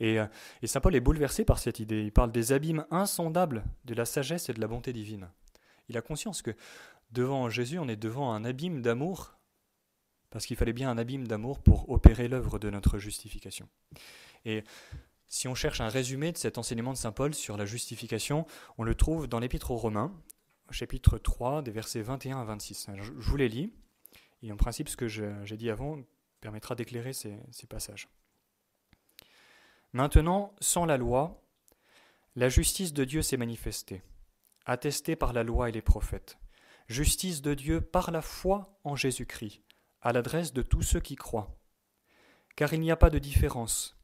Et, 0.00 0.18
euh, 0.18 0.26
et 0.60 0.66
Saint 0.66 0.80
Paul 0.80 0.96
est 0.96 1.00
bouleversé 1.00 1.44
par 1.44 1.60
cette 1.60 1.78
idée. 1.78 2.02
Il 2.02 2.12
parle 2.12 2.32
des 2.32 2.52
abîmes 2.52 2.84
insondables 2.90 3.64
de 3.84 3.94
la 3.94 4.04
sagesse 4.04 4.48
et 4.48 4.52
de 4.52 4.60
la 4.60 4.66
bonté 4.66 4.92
divine. 4.92 5.28
Il 5.88 5.96
a 5.96 6.02
conscience 6.02 6.42
que 6.42 6.50
devant 7.12 7.48
Jésus, 7.48 7.78
on 7.78 7.88
est 7.88 7.96
devant 7.96 8.32
un 8.32 8.44
abîme 8.44 8.82
d'amour, 8.82 9.38
parce 10.30 10.46
qu'il 10.46 10.56
fallait 10.56 10.72
bien 10.72 10.90
un 10.90 10.98
abîme 10.98 11.28
d'amour 11.28 11.60
pour 11.60 11.88
opérer 11.90 12.26
l'œuvre 12.26 12.58
de 12.58 12.70
notre 12.70 12.98
justification. 12.98 13.68
Et 14.44 14.64
si 15.28 15.48
on 15.48 15.54
cherche 15.54 15.80
un 15.80 15.88
résumé 15.88 16.32
de 16.32 16.38
cet 16.38 16.58
enseignement 16.58 16.92
de 16.92 16.98
Saint 16.98 17.12
Paul 17.12 17.34
sur 17.34 17.56
la 17.56 17.64
justification, 17.64 18.46
on 18.78 18.84
le 18.84 18.94
trouve 18.94 19.26
dans 19.26 19.40
l'Épître 19.40 19.70
aux 19.70 19.76
Romains, 19.76 20.12
chapitre 20.70 21.18
3, 21.18 21.62
des 21.62 21.70
versets 21.70 22.02
21 22.02 22.40
à 22.40 22.44
26. 22.44 22.88
Je 22.96 23.12
vous 23.12 23.36
les 23.36 23.48
lis, 23.48 23.72
et 24.42 24.52
en 24.52 24.56
principe, 24.56 24.88
ce 24.88 24.96
que 24.96 25.08
j'ai 25.08 25.56
dit 25.56 25.70
avant 25.70 25.98
permettra 26.40 26.74
d'éclairer 26.74 27.12
ces, 27.12 27.36
ces 27.50 27.66
passages. 27.66 28.08
Maintenant, 29.92 30.54
sans 30.60 30.84
la 30.84 30.96
loi, 30.96 31.42
la 32.36 32.48
justice 32.48 32.92
de 32.92 33.04
Dieu 33.04 33.22
s'est 33.22 33.36
manifestée, 33.36 34.02
attestée 34.66 35.16
par 35.16 35.32
la 35.32 35.42
loi 35.42 35.68
et 35.68 35.72
les 35.72 35.82
prophètes. 35.82 36.38
Justice 36.86 37.42
de 37.42 37.54
Dieu 37.54 37.80
par 37.80 38.10
la 38.10 38.22
foi 38.22 38.78
en 38.84 38.94
Jésus-Christ, 38.94 39.62
à 40.02 40.12
l'adresse 40.12 40.52
de 40.52 40.62
tous 40.62 40.82
ceux 40.82 41.00
qui 41.00 41.16
croient. 41.16 41.58
Car 42.54 42.72
il 42.72 42.80
n'y 42.80 42.90
a 42.90 42.96
pas 42.96 43.10
de 43.10 43.18
différence 43.18 43.96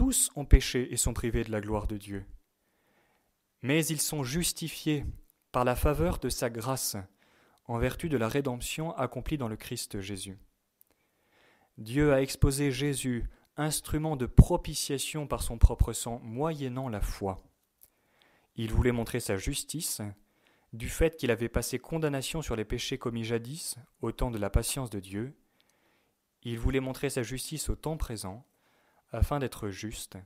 tous 0.00 0.30
ont 0.34 0.46
péché 0.46 0.90
et 0.94 0.96
sont 0.96 1.12
privés 1.12 1.44
de 1.44 1.52
la 1.52 1.60
gloire 1.60 1.86
de 1.86 1.98
Dieu. 1.98 2.24
Mais 3.60 3.84
ils 3.84 4.00
sont 4.00 4.24
justifiés 4.24 5.04
par 5.52 5.66
la 5.66 5.76
faveur 5.76 6.16
de 6.16 6.30
sa 6.30 6.48
grâce, 6.48 6.96
en 7.66 7.76
vertu 7.76 8.08
de 8.08 8.16
la 8.16 8.26
rédemption 8.26 8.96
accomplie 8.96 9.36
dans 9.36 9.46
le 9.46 9.58
Christ 9.58 10.00
Jésus. 10.00 10.38
Dieu 11.76 12.14
a 12.14 12.22
exposé 12.22 12.72
Jésus, 12.72 13.28
instrument 13.58 14.16
de 14.16 14.24
propitiation 14.24 15.26
par 15.26 15.42
son 15.42 15.58
propre 15.58 15.92
sang, 15.92 16.18
moyennant 16.20 16.88
la 16.88 17.02
foi. 17.02 17.44
Il 18.56 18.72
voulait 18.72 18.92
montrer 18.92 19.20
sa 19.20 19.36
justice, 19.36 20.00
du 20.72 20.88
fait 20.88 21.18
qu'il 21.18 21.30
avait 21.30 21.50
passé 21.50 21.78
condamnation 21.78 22.40
sur 22.40 22.56
les 22.56 22.64
péchés 22.64 22.96
commis 22.96 23.24
jadis, 23.24 23.76
au 24.00 24.12
temps 24.12 24.30
de 24.30 24.38
la 24.38 24.48
patience 24.48 24.88
de 24.88 24.98
Dieu. 24.98 25.36
Il 26.42 26.58
voulait 26.58 26.80
montrer 26.80 27.10
sa 27.10 27.22
justice 27.22 27.68
au 27.68 27.74
temps 27.74 27.98
présent, 27.98 28.46
afin 29.12 29.38
d'être 29.38 29.70
juste 29.70 30.18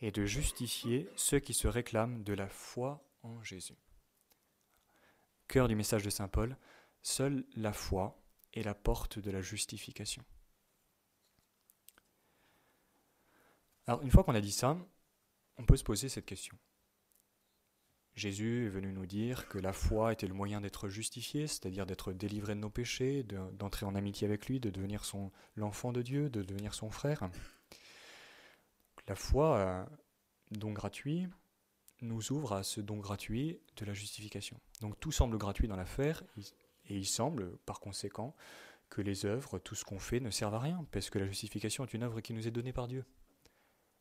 et 0.00 0.10
de 0.10 0.24
justifier 0.24 1.08
ceux 1.16 1.38
qui 1.38 1.54
se 1.54 1.68
réclament 1.68 2.22
de 2.22 2.34
la 2.34 2.48
foi 2.48 3.02
en 3.22 3.42
Jésus. 3.42 3.76
Cœur 5.48 5.68
du 5.68 5.74
message 5.74 6.02
de 6.02 6.10
Saint 6.10 6.28
Paul, 6.28 6.56
seule 7.02 7.44
la 7.54 7.72
foi 7.72 8.20
est 8.52 8.62
la 8.62 8.74
porte 8.74 9.18
de 9.18 9.30
la 9.30 9.40
justification. 9.40 10.24
Alors 13.86 14.02
une 14.02 14.10
fois 14.10 14.24
qu'on 14.24 14.34
a 14.34 14.40
dit 14.40 14.52
ça, 14.52 14.76
on 15.58 15.64
peut 15.64 15.76
se 15.76 15.84
poser 15.84 16.08
cette 16.08 16.26
question. 16.26 16.58
Jésus 18.16 18.64
est 18.64 18.70
venu 18.70 18.92
nous 18.92 19.04
dire 19.04 19.46
que 19.46 19.58
la 19.58 19.74
foi 19.74 20.12
était 20.12 20.26
le 20.26 20.32
moyen 20.32 20.62
d'être 20.62 20.88
justifié, 20.88 21.46
c'est-à-dire 21.46 21.84
d'être 21.84 22.14
délivré 22.14 22.54
de 22.54 22.60
nos 22.60 22.70
péchés, 22.70 23.24
d'entrer 23.52 23.84
en 23.84 23.94
amitié 23.94 24.26
avec 24.26 24.46
lui, 24.46 24.58
de 24.58 24.70
devenir 24.70 25.04
son 25.04 25.30
l'enfant 25.54 25.92
de 25.92 26.00
Dieu, 26.00 26.30
de 26.30 26.42
devenir 26.42 26.72
son 26.72 26.90
frère. 26.90 27.28
La 29.08 29.14
foi, 29.14 29.56
euh, 29.58 29.84
don 30.50 30.72
gratuit, 30.72 31.26
nous 32.02 32.32
ouvre 32.32 32.52
à 32.52 32.62
ce 32.62 32.80
don 32.80 32.96
gratuit 32.96 33.60
de 33.76 33.84
la 33.84 33.94
justification. 33.94 34.60
Donc 34.80 34.98
tout 35.00 35.12
semble 35.12 35.38
gratuit 35.38 35.68
dans 35.68 35.76
l'affaire, 35.76 36.24
et 36.88 36.96
il 36.96 37.06
semble, 37.06 37.56
par 37.58 37.80
conséquent, 37.80 38.34
que 38.88 39.00
les 39.00 39.26
œuvres, 39.26 39.58
tout 39.58 39.74
ce 39.74 39.84
qu'on 39.84 39.98
fait, 39.98 40.20
ne 40.20 40.30
servent 40.30 40.54
à 40.54 40.60
rien, 40.60 40.86
parce 40.92 41.10
que 41.10 41.18
la 41.18 41.26
justification 41.26 41.84
est 41.84 41.94
une 41.94 42.02
œuvre 42.02 42.20
qui 42.20 42.32
nous 42.32 42.46
est 42.46 42.52
donnée 42.52 42.72
par 42.72 42.88
Dieu. 42.88 43.04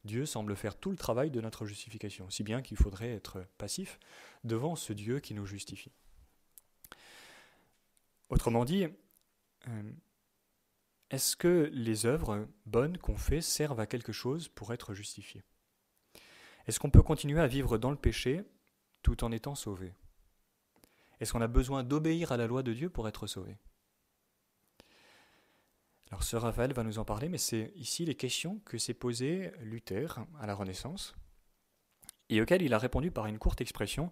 Dieu 0.04 0.26
semble 0.28 0.56
faire 0.56 0.78
tout 0.78 0.92
le 0.92 0.98
travail 0.98 1.32
de 1.32 1.42
notre 1.42 1.66
justification, 1.66 2.30
si 2.30 2.44
bien 2.44 2.62
qu'il 2.62 2.78
faudrait 2.78 3.14
être 3.14 3.48
passif 3.58 4.00
devant 4.44 4.76
ce 4.76 4.94
Dieu 4.94 5.20
qui 5.20 5.34
nous 5.34 5.48
justifie. 5.48 5.92
Autrement 8.30 8.66
dit, 8.66 8.86
euh, 9.68 9.92
est-ce 11.10 11.36
que 11.36 11.70
les 11.72 12.06
œuvres 12.06 12.48
bonnes 12.66 12.98
qu'on 12.98 13.18
fait 13.18 13.42
servent 13.42 13.80
à 13.80 13.86
quelque 13.86 14.12
chose 14.12 14.48
pour 14.48 14.74
être 14.74 14.94
justifiées? 14.94 15.44
Est-ce 16.66 16.80
qu'on 16.80 16.90
peut 16.90 17.04
continuer 17.04 17.40
à 17.40 17.48
vivre 17.48 17.78
dans 17.78 17.92
le 17.92 17.96
péché 17.96 18.44
tout 19.04 19.24
en 19.24 19.32
étant 19.32 19.56
sauvé? 19.56 19.94
Est-ce 21.20 21.32
qu'on 21.32 21.42
a 21.42 21.48
besoin 21.48 21.84
d'obéir 21.84 22.32
à 22.32 22.38
la 22.38 22.48
loi 22.48 22.64
de 22.64 22.74
Dieu 22.74 22.90
pour 22.90 23.08
être 23.08 23.28
sauvé? 23.28 23.58
Alors 26.10 26.24
ce 26.24 26.36
Raphaël 26.36 26.74
va 26.74 26.84
nous 26.84 27.00
en 27.00 27.06
parler, 27.06 27.30
mais 27.30 27.38
c'est 27.38 27.72
ici 27.76 28.06
les 28.06 28.16
questions 28.16 28.60
que 28.66 28.78
s'est 28.78 28.94
posées 28.94 29.52
Luther 29.60 30.20
à 30.40 30.48
la 30.48 30.56
Renaissance 30.56 31.16
et 32.30 32.42
auxquelles 32.42 32.62
il 32.62 32.74
a 32.74 32.80
répondu 32.80 33.12
par 33.12 33.28
une 33.28 33.40
courte 33.40 33.62
expression 33.62 34.12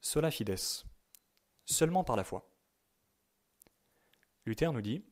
sola 0.00 0.30
fides, 0.30 0.56
seulement 1.64 2.04
par 2.04 2.16
la 2.16 2.24
foi. 2.24 2.50
Luther 4.44 4.72
nous 4.72 4.82
dit 4.82 5.02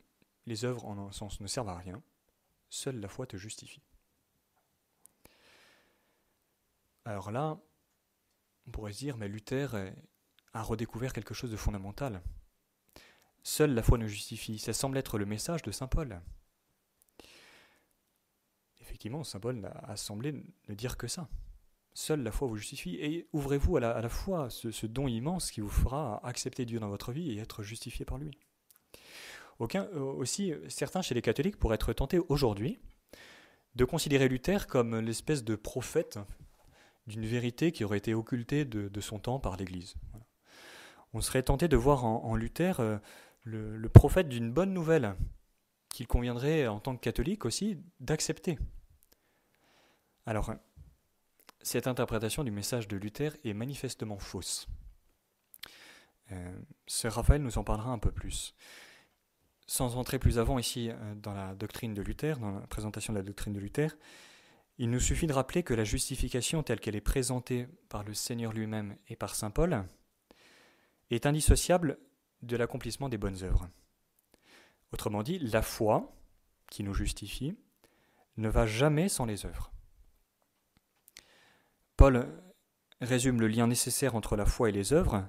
les 0.47 0.65
œuvres 0.65 0.87
en 0.87 0.99
un 0.99 1.13
sens 1.13 1.41
ne 1.41 1.47
servent 1.47 1.69
à 1.69 1.77
rien, 1.77 2.03
seule 2.69 3.01
la 3.01 3.09
foi 3.09 3.27
te 3.27 3.37
justifie. 3.37 3.83
Alors 7.05 7.31
là, 7.31 7.59
on 8.67 8.71
pourrait 8.71 8.93
se 8.93 8.99
dire, 8.99 9.17
mais 9.17 9.29
Luther 9.29 9.93
a 10.53 10.63
redécouvert 10.63 11.13
quelque 11.13 11.35
chose 11.35 11.51
de 11.51 11.57
fondamental. 11.57 12.23
Seule 13.43 13.75
la 13.75 13.83
foi 13.83 13.99
nous 13.99 14.07
justifie, 14.07 14.59
ça 14.59 14.73
semble 14.73 14.99
être 14.99 15.19
le 15.19 15.27
message 15.27 15.63
de 15.63 15.73
Saint 15.73 15.89
Paul. 15.89 16.21
Effectivement, 18.81 19.25
Saint 19.25 19.41
Paul 19.41 19.73
a 19.83 19.97
semblé 19.97 20.33
ne 20.69 20.75
dire 20.75 20.97
que 20.97 21.09
ça. 21.09 21.29
Seule 21.95 22.23
la 22.23 22.31
foi 22.31 22.49
vous 22.49 22.57
justifie, 22.57 22.97
et 22.97 23.29
ouvrez-vous 23.33 23.77
à 23.77 23.81
la, 23.81 24.09
foi, 24.09 24.49
ce 24.49 24.87
don 24.87 25.09
immense 25.09 25.51
qui 25.51 25.61
vous 25.61 25.69
fera 25.69 26.25
accepter 26.27 26.65
Dieu 26.65 26.79
dans 26.79 26.89
votre 26.89 27.13
vie 27.13 27.33
et 27.33 27.39
être 27.39 27.63
justifié 27.63 28.05
par 28.05 28.19
lui. 28.19 28.31
Euh, 29.75 30.00
aussi, 30.00 30.52
certains 30.69 31.02
chez 31.02 31.14
les 31.14 31.23
catholiques 31.23 31.57
pourraient 31.57 31.76
être 31.76 31.92
tentés 31.92 32.19
aujourd'hui 32.28 32.81
de 33.75 33.85
considérer 33.85 34.28
Luther 34.28 34.66
comme 34.66 34.99
l'espèce 34.99 35.45
de 35.45 35.54
prophète 35.57 36.19
d'une 37.07 37.25
vérité 37.25 37.73
qui 37.73 37.85
aurait 37.85 37.99
été 37.99 38.14
occultée 38.14 38.64
de, 38.64 39.00
son 39.00 39.19
temps 39.19 39.40
par 39.40 39.57
l'Église. 39.57 39.95
On 41.14 41.21
serait 41.21 41.42
tenté 41.42 41.69
de 41.69 41.76
voir 41.76 42.04
en, 42.04 42.35
Luther 42.37 42.81
euh, 42.81 42.99
le, 43.45 43.88
prophète 43.88 44.28
d'une 44.28 44.52
bonne 44.52 44.73
nouvelle 44.73 45.14
qu'il 45.90 46.07
conviendrait 46.07 46.66
en 46.66 46.81
tant 46.81 46.97
que 46.97 47.00
catholique 47.00 47.45
aussi 47.45 47.78
d'accepter. 48.00 48.59
Alors, 50.26 50.54
cette 51.61 51.87
interprétation 51.87 52.45
du 52.45 52.50
message 52.50 52.88
de 52.88 52.97
Luther 52.97 53.37
est 53.45 53.52
manifestement 53.52 54.19
fausse. 54.19 54.69
Euh, 56.31 56.59
Raphaël 57.04 57.42
nous 57.42 57.59
en 57.59 57.64
parlera 57.64 57.90
un 57.90 57.99
peu 57.99 58.12
plus. 58.12 58.54
Sans 59.73 59.97
entrer 59.97 60.19
plus 60.19 60.38
avant 60.38 60.59
ici 60.59 60.91
euh, 60.91 61.14
dans 61.14 61.33
la 61.33 61.55
doctrine 61.55 61.95
de 61.95 62.02
Luther, 62.02 62.38
dans 62.38 62.50
la 62.50 62.67
présentation 62.67 63.14
de 63.14 63.19
la 63.19 63.25
doctrine 63.25 63.55
de 63.55 63.59
Luther, 63.59 63.97
il 64.76 64.91
nous 64.91 65.00
suffit 65.00 65.26
de 65.26 65.33
rappeler 65.33 65.62
que 65.62 65.73
la 65.73 65.83
justification 65.83 66.62
telle 66.62 66.79
qu'elle 66.79 66.95
est 66.95 67.00
présentée 67.00 67.69
par 67.88 68.05
le 68.05 68.12
Seigneur 68.12 68.52
lui-même 68.52 68.95
et 69.09 69.17
par 69.17 69.35
Saint 69.35 69.50
Paul 69.50 69.87
est 71.11 71.25
indissociable 71.25 71.97
de 72.43 72.59
l'accomplissement 72.59 73.09
des 73.09 73.17
bonnes 73.17 73.43
œuvres. 73.45 73.67
Autrement 74.93 75.23
dit, 75.23 75.38
la 75.38 75.62
foi 75.62 76.14
qui 76.71 76.83
nous 76.83 76.93
justifie 76.93 77.57
ne 78.37 78.50
va 78.50 78.67
jamais 78.67 79.09
sans 79.09 79.25
les 79.25 79.47
œuvres. 79.47 79.73
Paul 81.97 82.29
résume 83.00 83.41
le 83.41 83.49
lien 83.49 83.69
nécessaire 83.69 84.17
entre 84.17 84.37
la 84.37 84.45
foi 84.45 84.69
et 84.69 84.73
les 84.73 84.93
œuvres 84.93 85.26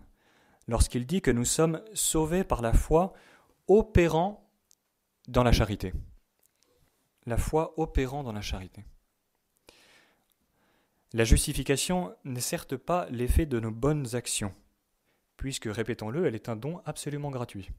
lorsqu'il 0.68 1.06
dit 1.06 1.22
que 1.22 1.32
nous 1.32 1.46
sommes 1.46 1.82
sauvés 1.94 2.44
par 2.44 2.62
la 2.62 2.74
foi 2.74 3.14
opérant 3.68 4.50
dans 5.28 5.44
la 5.44 5.52
charité. 5.52 5.94
La 7.26 7.38
foi 7.38 7.74
opérant 7.80 8.24
dans 8.24 8.34
la 8.34 8.42
charité. 8.42 8.84
La 11.14 11.24
justification 11.24 12.16
n'est 12.24 12.42
certes 12.42 12.76
pas 12.76 13.08
l'effet 13.10 13.46
de 13.46 13.60
nos 13.60 13.72
bonnes 13.72 14.16
actions, 14.16 14.54
puisque, 15.38 15.66
répétons-le, 15.66 16.26
elle 16.26 16.36
est 16.36 16.50
un 16.50 16.56
don 16.56 16.82
absolument 16.86 17.30
gratuit. 17.30 17.70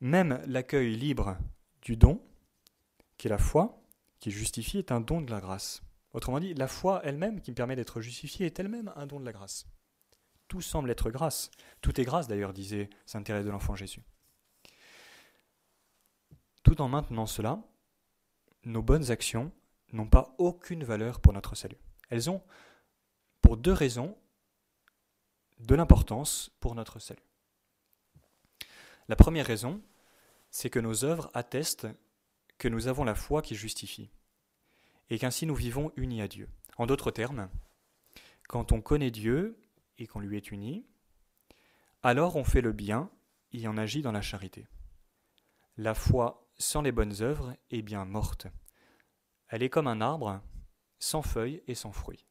Même 0.00 0.42
l'accueil 0.46 0.96
libre 0.96 1.36
du 1.82 1.96
don, 1.96 2.20
qui 3.18 3.28
est 3.28 3.30
la 3.30 3.38
foi, 3.38 3.82
qui 4.18 4.30
justifie, 4.30 4.78
est 4.78 4.92
un 4.92 5.00
don 5.00 5.20
de 5.20 5.30
la 5.30 5.40
grâce. 5.40 5.82
Autrement 6.14 6.40
dit, 6.40 6.54
la 6.54 6.68
foi 6.68 7.00
elle-même 7.04 7.40
qui 7.40 7.50
me 7.50 7.56
permet 7.56 7.76
d'être 7.76 8.00
justifié 8.00 8.46
est 8.46 8.58
elle-même 8.58 8.92
un 8.96 9.06
don 9.06 9.20
de 9.20 9.24
la 9.24 9.32
grâce. 9.32 9.66
Tout 10.48 10.62
semble 10.62 10.90
être 10.90 11.10
grâce. 11.10 11.50
Tout 11.80 12.00
est 12.00 12.04
grâce 12.04 12.28
d'ailleurs, 12.28 12.52
disait 12.52 12.88
Saint 13.04 13.22
Thérèse 13.22 13.44
de 13.44 13.50
l'Enfant 13.50 13.74
Jésus. 13.74 14.02
Tout 16.64 16.80
en 16.80 16.88
maintenant 16.88 17.26
cela, 17.26 17.62
nos 18.64 18.82
bonnes 18.82 19.10
actions 19.10 19.52
n'ont 19.92 20.08
pas 20.08 20.34
aucune 20.38 20.82
valeur 20.82 21.20
pour 21.20 21.32
notre 21.32 21.54
salut. 21.54 21.78
Elles 22.10 22.28
ont, 22.30 22.42
pour 23.42 23.56
deux 23.56 23.72
raisons, 23.72 24.16
de 25.60 25.74
l'importance 25.74 26.50
pour 26.60 26.74
notre 26.74 26.98
salut. 26.98 27.22
La 29.08 29.16
première 29.16 29.46
raison, 29.46 29.82
c'est 30.50 30.70
que 30.70 30.80
nos 30.80 31.04
œuvres 31.04 31.30
attestent 31.34 31.86
que 32.58 32.68
nous 32.68 32.88
avons 32.88 33.04
la 33.04 33.14
foi 33.14 33.42
qui 33.42 33.54
justifie, 33.54 34.10
et 35.10 35.18
qu'ainsi 35.18 35.46
nous 35.46 35.54
vivons 35.54 35.92
unis 35.96 36.22
à 36.22 36.28
Dieu. 36.28 36.48
En 36.78 36.86
d'autres 36.86 37.10
termes, 37.10 37.50
quand 38.48 38.72
on 38.72 38.80
connaît 38.80 39.10
Dieu 39.10 39.60
et 39.98 40.06
qu'on 40.06 40.20
lui 40.20 40.36
est 40.36 40.50
uni, 40.50 40.86
alors 42.02 42.36
on 42.36 42.44
fait 42.44 42.62
le 42.62 42.72
bien 42.72 43.10
et 43.52 43.68
on 43.68 43.76
agit 43.76 44.02
dans 44.02 44.12
la 44.12 44.22
charité. 44.22 44.66
La 45.76 45.94
foi 45.94 46.43
sans 46.58 46.82
les 46.82 46.92
bonnes 46.92 47.22
œuvres 47.22 47.56
est 47.70 47.82
bien 47.82 48.04
morte. 48.04 48.46
Elle 49.48 49.62
est 49.62 49.70
comme 49.70 49.86
un 49.86 50.00
arbre 50.00 50.42
sans 50.98 51.22
feuilles 51.22 51.62
et 51.66 51.74
sans 51.74 51.92
fruits. 51.92 52.26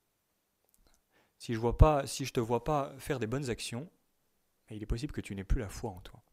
Si 1.37 1.53
je 1.53 1.59
vois 1.59 1.77
pas, 1.77 2.07
si 2.07 2.25
je 2.25 2.33
te 2.33 2.39
vois 2.39 2.63
pas 2.63 2.93
faire 2.97 3.19
des 3.19 3.27
bonnes 3.27 3.49
actions, 3.49 3.89
il 4.69 4.81
est 4.81 4.87
possible 4.87 5.13
que 5.13 5.21
tu 5.21 5.35
n'aies 5.35 5.43
plus 5.43 5.59
la 5.59 5.69
foi 5.69 5.91
en 5.91 5.99
toi. 6.01 6.23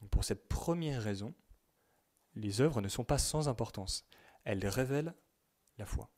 Donc 0.00 0.10
pour 0.10 0.24
cette 0.24 0.48
première 0.48 1.02
raison, 1.02 1.34
les 2.34 2.60
œuvres 2.60 2.80
ne 2.80 2.88
sont 2.88 3.04
pas 3.04 3.18
sans 3.18 3.48
importance. 3.48 4.06
Elles 4.44 4.66
révèlent 4.66 5.14
la 5.78 5.86
foi. 5.86 6.10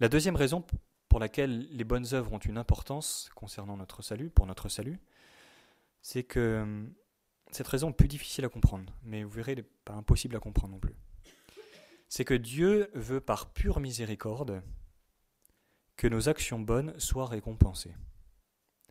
La 0.00 0.08
deuxième 0.08 0.36
raison 0.36 0.64
pour 1.08 1.20
laquelle 1.20 1.68
les 1.70 1.84
bonnes 1.84 2.12
œuvres 2.12 2.32
ont 2.32 2.38
une 2.38 2.58
importance 2.58 3.30
concernant 3.34 3.76
notre 3.76 4.02
salut, 4.02 4.30
pour 4.30 4.46
notre 4.46 4.68
salut, 4.68 5.00
c'est 6.02 6.24
que 6.24 6.86
cette 7.50 7.68
raison 7.68 7.92
plus 7.92 8.08
difficile 8.08 8.44
à 8.44 8.48
comprendre, 8.48 8.92
mais 9.02 9.22
vous 9.24 9.30
verrez, 9.30 9.52
elle 9.52 9.58
n'est 9.58 9.70
pas 9.84 9.94
impossible 9.94 10.36
à 10.36 10.40
comprendre 10.40 10.74
non 10.74 10.80
plus. 10.80 10.96
C'est 12.08 12.24
que 12.24 12.34
Dieu 12.34 12.90
veut 12.94 13.20
par 13.20 13.52
pure 13.52 13.80
miséricorde 13.80 14.62
que 15.96 16.06
nos 16.06 16.28
actions 16.28 16.60
bonnes 16.60 16.98
soient 16.98 17.26
récompensées. 17.26 17.94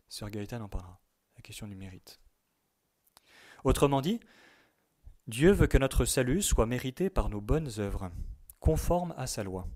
Sœur 0.08 0.30
Gaëtan 0.30 0.60
en 0.60 0.68
parlera, 0.68 1.00
la 1.36 1.42
question 1.42 1.68
du 1.68 1.76
mérite. 1.76 2.20
Autrement 3.64 4.00
dit, 4.00 4.20
Dieu 5.26 5.50
veut 5.50 5.66
que 5.66 5.78
notre 5.78 6.04
salut 6.04 6.42
soit 6.42 6.66
mérité 6.66 7.10
par 7.10 7.28
nos 7.28 7.40
bonnes 7.40 7.70
œuvres, 7.78 8.10
conformes 8.60 9.14
à 9.16 9.26
sa 9.26 9.42
loi. 9.42 9.68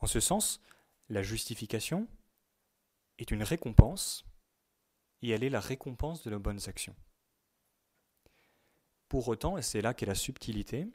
En 0.00 0.06
ce 0.06 0.20
sens, 0.20 0.60
la 1.08 1.22
justification 1.22 2.08
est 3.18 3.30
une 3.30 3.42
récompense 3.42 4.24
et 5.26 5.34
elle 5.34 5.44
est 5.44 5.50
la 5.50 5.60
récompense 5.60 6.22
de 6.22 6.30
nos 6.30 6.38
bonnes 6.38 6.68
actions. 6.68 6.96
Pour 9.08 9.28
autant, 9.28 9.56
et 9.56 9.62
c'est 9.62 9.82
là 9.82 9.94
qu'est 9.94 10.06
la 10.06 10.14
subtilité, 10.14 10.88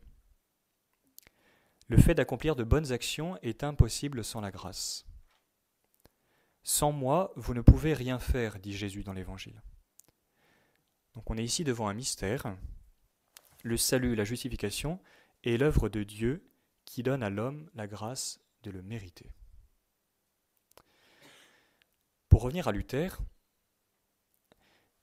le 1.88 1.98
fait 1.98 2.16
d'accomplir 2.16 2.56
de 2.56 2.64
bonnes 2.64 2.92
actions 2.92 3.38
est 3.42 3.64
impossible 3.64 4.24
sans 4.24 4.42
la 4.42 4.52
grâce. 4.52 5.06
Sans 6.64 6.92
moi, 6.92 7.34
vous 7.36 7.54
ne 7.54 7.62
pouvez 7.62 7.94
rien 7.94 8.20
faire, 8.20 8.60
dit 8.60 8.74
Jésus 8.74 9.04
dans 9.04 9.14
l'Évangile. 9.14 9.62
Donc 11.16 11.30
on 11.30 11.38
est 11.38 11.44
ici 11.44 11.64
devant 11.64 11.90
un 11.90 11.94
mystère. 11.94 12.56
Le 13.64 13.78
salut, 13.78 14.16
la 14.16 14.24
justification 14.24 15.00
est 15.44 15.58
l'œuvre 15.58 15.90
de 15.90 16.04
Dieu 16.04 16.50
qui 16.86 17.04
donne 17.04 17.24
à 17.24 17.30
l'homme 17.30 17.70
la 17.74 17.88
grâce 17.88 18.40
de 18.64 18.72
le 18.72 18.82
mériter. 18.82 19.32
Pour 22.30 22.44
revenir 22.44 22.68
à 22.68 22.72
Luther, 22.72 23.20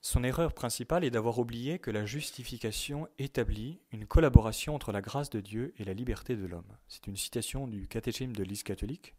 son 0.00 0.22
erreur 0.22 0.52
principale 0.52 1.04
est 1.04 1.10
d'avoir 1.10 1.38
oublié 1.38 1.78
que 1.80 1.90
la 1.90 2.06
justification 2.06 3.08
établit 3.18 3.80
une 3.90 4.06
collaboration 4.06 4.74
entre 4.74 4.92
la 4.92 5.00
grâce 5.00 5.28
de 5.28 5.40
Dieu 5.40 5.74
et 5.76 5.84
la 5.84 5.92
liberté 5.92 6.36
de 6.36 6.46
l'homme. 6.46 6.76
C'est 6.86 7.08
une 7.08 7.16
citation 7.16 7.66
du 7.66 7.88
catéchisme 7.88 8.32
de 8.32 8.42
l'Église 8.42 8.62
catholique 8.62 9.16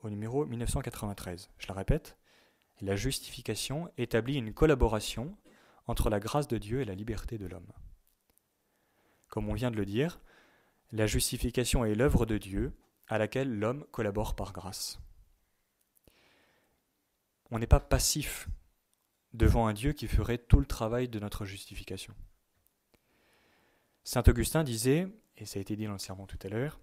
au 0.00 0.10
numéro 0.10 0.44
1993. 0.44 1.50
Je 1.58 1.68
la 1.68 1.74
répète, 1.74 2.18
la 2.80 2.96
justification 2.96 3.90
établit 3.96 4.36
une 4.36 4.52
collaboration 4.52 5.36
entre 5.86 6.10
la 6.10 6.20
grâce 6.20 6.48
de 6.48 6.58
Dieu 6.58 6.80
et 6.80 6.84
la 6.84 6.94
liberté 6.94 7.38
de 7.38 7.46
l'homme. 7.46 7.72
Comme 9.28 9.48
on 9.48 9.54
vient 9.54 9.70
de 9.70 9.76
le 9.76 9.86
dire, 9.86 10.20
la 10.90 11.06
justification 11.06 11.84
est 11.84 11.94
l'œuvre 11.94 12.26
de 12.26 12.38
Dieu 12.38 12.72
à 13.06 13.18
laquelle 13.18 13.56
l'homme 13.56 13.86
collabore 13.92 14.34
par 14.34 14.52
grâce. 14.52 15.00
On 17.50 17.58
n'est 17.58 17.66
pas 17.66 17.80
passif 17.80 18.48
devant 19.32 19.66
un 19.66 19.72
Dieu 19.72 19.92
qui 19.92 20.08
ferait 20.08 20.38
tout 20.38 20.60
le 20.60 20.66
travail 20.66 21.08
de 21.08 21.18
notre 21.18 21.44
justification. 21.44 22.14
Saint 24.04 24.22
Augustin 24.26 24.64
disait, 24.64 25.08
et 25.36 25.44
ça 25.44 25.58
a 25.58 25.62
été 25.62 25.76
dit 25.76 25.86
dans 25.86 25.92
le 25.92 25.98
sermon 25.98 26.26
tout 26.26 26.38
à 26.42 26.48
l'heure, 26.48 26.80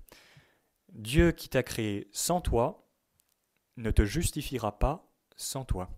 Dieu 0.94 1.32
qui 1.32 1.50
t'a 1.50 1.64
créé 1.64 2.08
sans 2.12 2.42
toi 2.42 2.88
ne 3.78 3.92
te 3.92 4.06
justifiera 4.06 4.78
pas 4.80 5.12
sans 5.36 5.66
toi. 5.66 5.90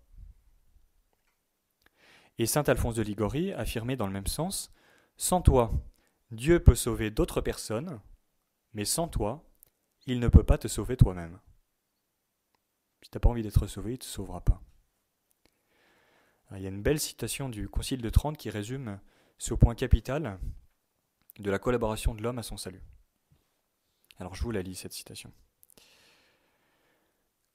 Et 2.39 2.45
saint 2.45 2.63
Alphonse 2.63 2.95
de 2.95 3.01
Ligorie 3.01 3.53
affirmait 3.53 3.95
dans 3.95 4.07
le 4.07 4.13
même 4.13 4.27
sens 4.27 4.71
Sans 5.17 5.41
toi, 5.41 5.73
Dieu 6.31 6.63
peut 6.63 6.75
sauver 6.75 7.11
d'autres 7.11 7.41
personnes, 7.41 7.99
mais 8.73 8.85
sans 8.85 9.07
toi, 9.07 9.43
il 10.05 10.19
ne 10.19 10.27
peut 10.27 10.43
pas 10.43 10.57
te 10.57 10.67
sauver 10.67 10.97
toi-même. 10.97 11.39
Si 13.01 13.09
tu 13.09 13.17
n'as 13.17 13.19
pas 13.19 13.29
envie 13.29 13.43
d'être 13.43 13.67
sauvé, 13.67 13.91
il 13.91 13.93
ne 13.93 13.97
te 13.97 14.05
sauvera 14.05 14.41
pas. 14.41 14.61
Il 16.55 16.61
y 16.61 16.65
a 16.65 16.69
une 16.69 16.81
belle 16.81 16.99
citation 16.99 17.49
du 17.49 17.67
Concile 17.67 18.01
de 18.01 18.09
Trente 18.09 18.37
qui 18.37 18.49
résume 18.49 18.99
ce 19.37 19.53
point 19.53 19.75
capital 19.75 20.39
de 21.39 21.51
la 21.51 21.59
collaboration 21.59 22.15
de 22.15 22.23
l'homme 22.23 22.39
à 22.39 22.43
son 22.43 22.57
salut. 22.57 22.81
Alors 24.17 24.33
je 24.33 24.43
vous 24.43 24.51
la 24.51 24.61
lis, 24.61 24.75
cette 24.75 24.93
citation. 24.93 25.31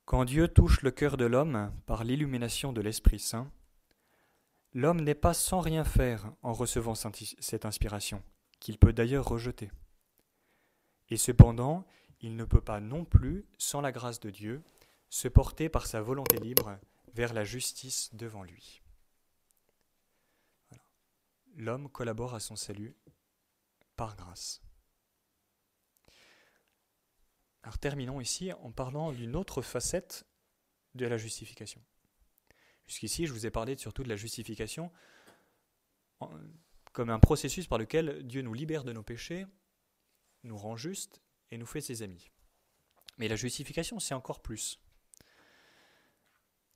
Quand 0.05 0.25
Dieu 0.25 0.49
touche 0.49 0.83
le 0.83 0.91
cœur 0.91 1.17
de 1.17 1.25
l'homme 1.25 1.73
par 1.87 2.05
l'illumination 2.05 2.73
de 2.73 2.81
l'Esprit 2.81 3.19
Saint, 3.19 3.51
L'homme 4.75 5.03
n'est 5.03 5.15
pas 5.15 5.35
sans 5.35 5.61
rien 5.61 5.85
faire 5.85 6.33
en 6.43 6.55
recevant 6.55 6.95
cette 6.95 7.67
inspiration, 7.67 8.23
qu'il 8.59 8.79
peut 8.79 8.95
d'ailleurs 8.95 9.27
rejeter. 9.27 9.71
Et 11.11 11.19
cependant, 11.19 11.85
il 12.23 12.37
ne 12.37 12.45
peut 12.45 12.63
pas 12.63 12.81
non 12.81 13.05
plus, 13.05 13.45
sans 13.59 13.83
la 13.83 13.93
grâce 13.93 14.21
de 14.21 14.31
Dieu, 14.31 14.63
se 15.11 15.29
porter 15.29 15.69
par 15.69 15.87
sa 15.87 16.01
volonté 16.01 16.39
libre 16.39 16.79
vers 17.13 17.35
la 17.35 17.45
justice 17.45 18.09
devant 18.15 18.43
lui. 18.43 18.82
L'homme 21.57 21.89
collabore 21.91 22.35
à 22.35 22.41
son 22.41 22.57
salut 22.57 22.97
par 23.97 24.17
grâce. 24.17 24.63
Alors 27.63 27.79
terminons 27.79 28.21
ici 28.21 28.53
en 28.53 28.73
parlant 28.73 29.13
d'une 29.13 29.37
autre 29.37 29.63
facette 29.63 30.27
de 30.95 31.07
la 31.07 31.17
justification. 31.17 31.83
Jusqu'ici, 32.87 33.27
je 33.27 33.33
vous 33.33 33.47
ai 33.47 33.51
parlé 33.51 33.77
surtout 33.77 34.03
de 34.03 34.09
la 34.09 34.17
justification 34.17 34.91
comme 36.93 37.11
un 37.11 37.19
processus 37.19 37.67
par 37.67 37.79
lequel 37.79 38.27
Dieu 38.27 38.43
nous 38.43 38.55
libère 38.55 38.85
de 38.85 38.93
nos 38.93 39.03
péchés, 39.03 39.47
nous 40.45 40.57
rend 40.57 40.77
justes 40.77 41.23
et 41.51 41.59
nous 41.59 41.67
fait 41.67 41.81
ses 41.81 42.03
amis. 42.03 42.31
Mais 43.19 43.29
la 43.29 43.37
justification, 43.37 43.99
c'est 43.99 44.15
encore 44.15 44.43
plus. 44.43 44.81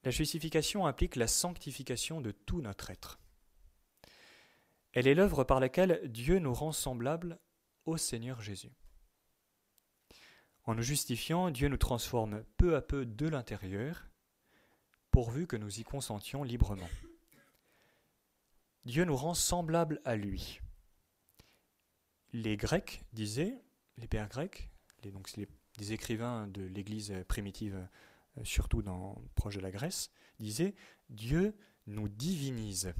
La 0.05 0.11
justification 0.11 0.87
implique 0.87 1.17
la 1.17 1.27
sanctification 1.27 2.21
de 2.21 2.31
tout 2.31 2.61
notre 2.61 2.91
être. 2.91 3.19
Elle 4.96 5.09
est 5.09 5.14
l'œuvre 5.14 5.44
par 5.44 5.61
laquelle 5.61 6.00
Dieu 6.11 6.38
nous 6.38 6.54
rend 6.54 6.72
semblables 6.72 7.38
au 7.85 7.98
Seigneur 7.98 8.40
Jésus. 8.40 8.72
En 10.64 10.74
nous 10.74 10.82
justifiant, 10.82 11.50
Dieu 11.50 11.68
nous 11.68 11.76
transforme 11.76 12.42
peu 12.56 12.76
à 12.76 12.80
peu 12.80 13.04
de 13.04 13.28
l'intérieur, 13.28 14.09
pourvu 15.11 15.46
que 15.46 15.56
nous 15.56 15.80
y 15.80 15.85
consentions 15.85 16.44
librement. 16.44 16.88
Dieu 18.87 19.04
nous 19.04 19.16
rend 19.16 19.35
semblables 19.35 20.00
à 20.06 20.16
lui. 20.16 20.62
Les 22.32 22.56
Grecs 22.56 23.04
disaient, 23.12 23.62
les 23.98 24.09
pères 24.09 24.30
grecs, 24.30 24.70
les, 25.02 25.92
écrivains 25.92 26.46
de 26.46 26.62
l'Église 26.62 27.12
primitive, 27.28 27.87
euh, 28.38 28.44
surtout 28.44 28.80
dans, 28.80 29.20
proche 29.35 29.56
de 29.56 29.61
la 29.61 29.70
Grèce, 29.70 30.11
disaient 30.38 30.74
Dieu 31.11 31.54
nous 31.87 32.09
divinise. 32.09 32.94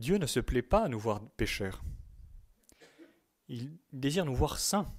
Dieu 0.00 0.16
ne 0.16 0.26
se 0.26 0.40
plaît 0.40 0.62
pas 0.62 0.84
à 0.84 0.88
nous 0.88 0.98
voir 0.98 1.20
pécheurs. 1.32 1.84
Il 3.48 3.76
désire 3.92 4.24
nous 4.24 4.34
voir 4.34 4.58
saints. 4.58 4.90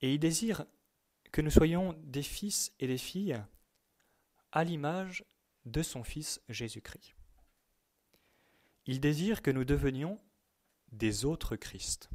Et 0.00 0.12
il 0.12 0.18
désire 0.18 0.66
que 1.30 1.40
nous 1.40 1.50
soyons 1.50 1.92
des 2.02 2.24
fils 2.24 2.74
et 2.80 2.88
des 2.88 2.98
filles 2.98 3.40
à 4.50 4.64
l'image 4.64 5.24
de 5.66 5.84
son 5.84 6.02
Fils 6.02 6.42
Jésus-Christ. 6.48 7.14
Il 8.86 8.98
désire 8.98 9.40
que 9.40 9.52
nous 9.52 9.64
devenions 9.64 10.20
des 10.90 11.24
autres 11.24 11.54
Christ. 11.54 12.10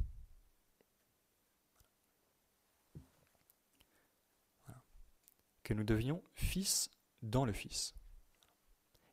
Que 5.62 5.72
nous 5.72 5.84
devenions 5.84 6.22
fils 6.34 6.90
dans 7.22 7.46
le 7.46 7.54
Fils. 7.54 7.97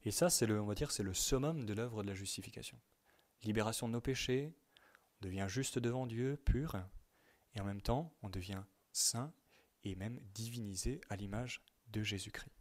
Et 0.05 0.11
ça, 0.11 0.29
c'est 0.29 0.45
le, 0.45 0.61
on 0.61 0.65
va 0.65 0.75
dire, 0.75 0.91
c'est 0.91 1.03
le 1.03 1.13
summum 1.13 1.65
de 1.65 1.73
l'œuvre 1.73 2.03
de 2.03 2.07
la 2.07 2.13
justification. 2.13 2.79
Libération 3.43 3.87
de 3.87 3.93
nos 3.93 4.01
péchés, 4.01 4.53
on 5.19 5.25
devient 5.25 5.47
juste 5.49 5.79
devant 5.79 6.05
Dieu, 6.05 6.37
pur, 6.45 6.77
et 7.55 7.61
en 7.61 7.65
même 7.65 7.81
temps, 7.81 8.13
on 8.21 8.29
devient 8.29 8.63
saint 8.91 9.33
et 9.83 9.95
même 9.95 10.19
divinisé 10.33 11.01
à 11.09 11.15
l'image 11.15 11.61
de 11.87 12.03
Jésus-Christ. 12.03 12.51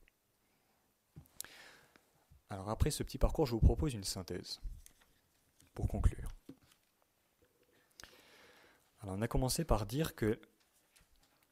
Alors 2.50 2.70
après 2.70 2.90
ce 2.90 3.02
petit 3.02 3.18
parcours, 3.18 3.46
je 3.46 3.52
vous 3.52 3.60
propose 3.60 3.94
une 3.94 4.04
synthèse 4.04 4.60
pour 5.74 5.88
conclure. 5.88 6.30
Alors 9.00 9.16
on 9.16 9.22
a 9.22 9.28
commencé 9.28 9.64
par 9.64 9.86
dire 9.86 10.14
que 10.14 10.40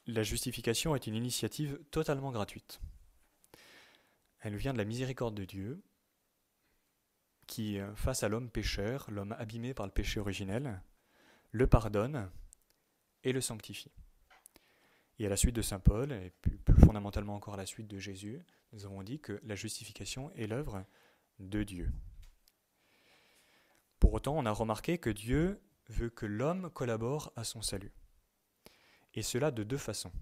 la 0.06 0.22
justification 0.22 0.94
est 0.94 1.06
une 1.06 1.14
initiative 1.14 1.80
totalement 1.90 2.30
gratuite. 2.30 2.80
Elle 4.42 4.56
vient 4.56 4.72
de 4.72 4.78
la 4.78 4.84
miséricorde 4.84 5.36
de 5.36 5.44
Dieu, 5.44 5.82
qui, 7.46 7.78
euh, 7.78 7.94
face 7.94 8.24
à 8.24 8.28
l'homme 8.28 8.50
pécheur, 8.50 9.08
l'homme 9.10 9.36
abîmé 9.38 9.72
par 9.72 9.86
le 9.86 9.92
péché 9.92 10.18
originel, 10.18 10.82
le 11.52 11.66
pardonne 11.68 12.28
et 13.22 13.32
le 13.32 13.40
sanctifie. 13.40 13.92
Et 15.20 15.26
à 15.26 15.28
la 15.28 15.36
suite 15.36 15.54
de 15.54 15.62
Saint 15.62 15.78
Paul, 15.78 16.10
et 16.10 16.32
plus, 16.42 16.60
fondamentalement 16.84 17.36
encore 17.36 17.54
à 17.54 17.58
la 17.58 17.66
suite 17.66 17.86
de 17.86 17.98
Jésus, 17.98 18.42
nous 18.72 18.84
avons 18.84 19.04
dit 19.04 19.20
que 19.20 19.40
la 19.44 19.54
justification 19.54 20.32
est 20.32 20.48
l'œuvre 20.48 20.84
de 21.38 21.62
Dieu. 21.62 21.92
Pour 24.00 24.12
autant, 24.12 24.36
on 24.36 24.46
a 24.46 24.50
remarqué 24.50 24.98
que 24.98 25.10
Dieu 25.10 25.60
veut 25.88 26.10
que 26.10 26.26
l'homme 26.26 26.68
collabore 26.70 27.32
à 27.36 27.44
son 27.44 27.62
salut. 27.62 27.92
Et 29.14 29.22
cela 29.22 29.52
de 29.52 29.62
deux 29.62 29.78
façons. 29.78 30.12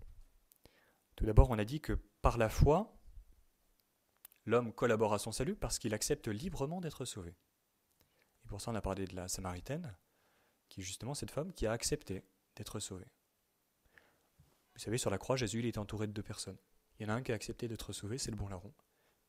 Tout 1.17 1.25
d'abord, 1.25 1.49
on 1.49 1.59
a 1.59 1.65
dit 1.65 1.81
que 1.81 1.95
par 2.21 2.37
la 2.37 2.51
foi, 2.51 3.00
L'homme 4.47 4.73
collabore 4.73 5.15
à 5.15 5.19
son 5.19 5.33
salut 5.33 5.55
parce 5.55 5.79
qu'il 5.79 5.95
accepte 5.95 6.29
librement 6.29 6.81
d'être 6.81 7.05
sauvé. 7.05 7.37
Et 8.45 8.49
pour 8.49 8.61
ça, 8.61 8.71
on 8.71 8.75
a 8.75 8.81
parlé 8.81 9.07
de 9.07 9.15
la 9.15 9.29
Samaritaine, 9.29 9.95
qui 10.69 10.81
est 10.81 10.85
justement 10.85 11.15
cette 11.15 11.31
femme 11.31 11.53
qui 11.53 11.67
a 11.67 11.73
accepté 11.73 12.25
d'être 12.57 12.81
sauvée. 12.81 13.07
Vous 14.75 14.81
savez, 14.81 14.99
sur 14.99 15.11
la 15.11 15.19
croix, 15.19 15.37
Jésus 15.37 15.59
il 15.59 15.67
est 15.67 15.79
entouré 15.79 16.07
de 16.07 16.13
deux 16.13 16.23
personnes. 16.23 16.57
Il 16.99 17.03
y 17.03 17.07
en 17.07 17.13
a 17.13 17.17
un 17.17 17.23
qui 17.23 17.33
a 17.33 17.35
accepté 17.35 17.69
d'être 17.69 17.93
sauvé, 17.93 18.19
c'est 18.19 18.31
le 18.31 18.37
bon 18.37 18.49
larron, 18.49 18.73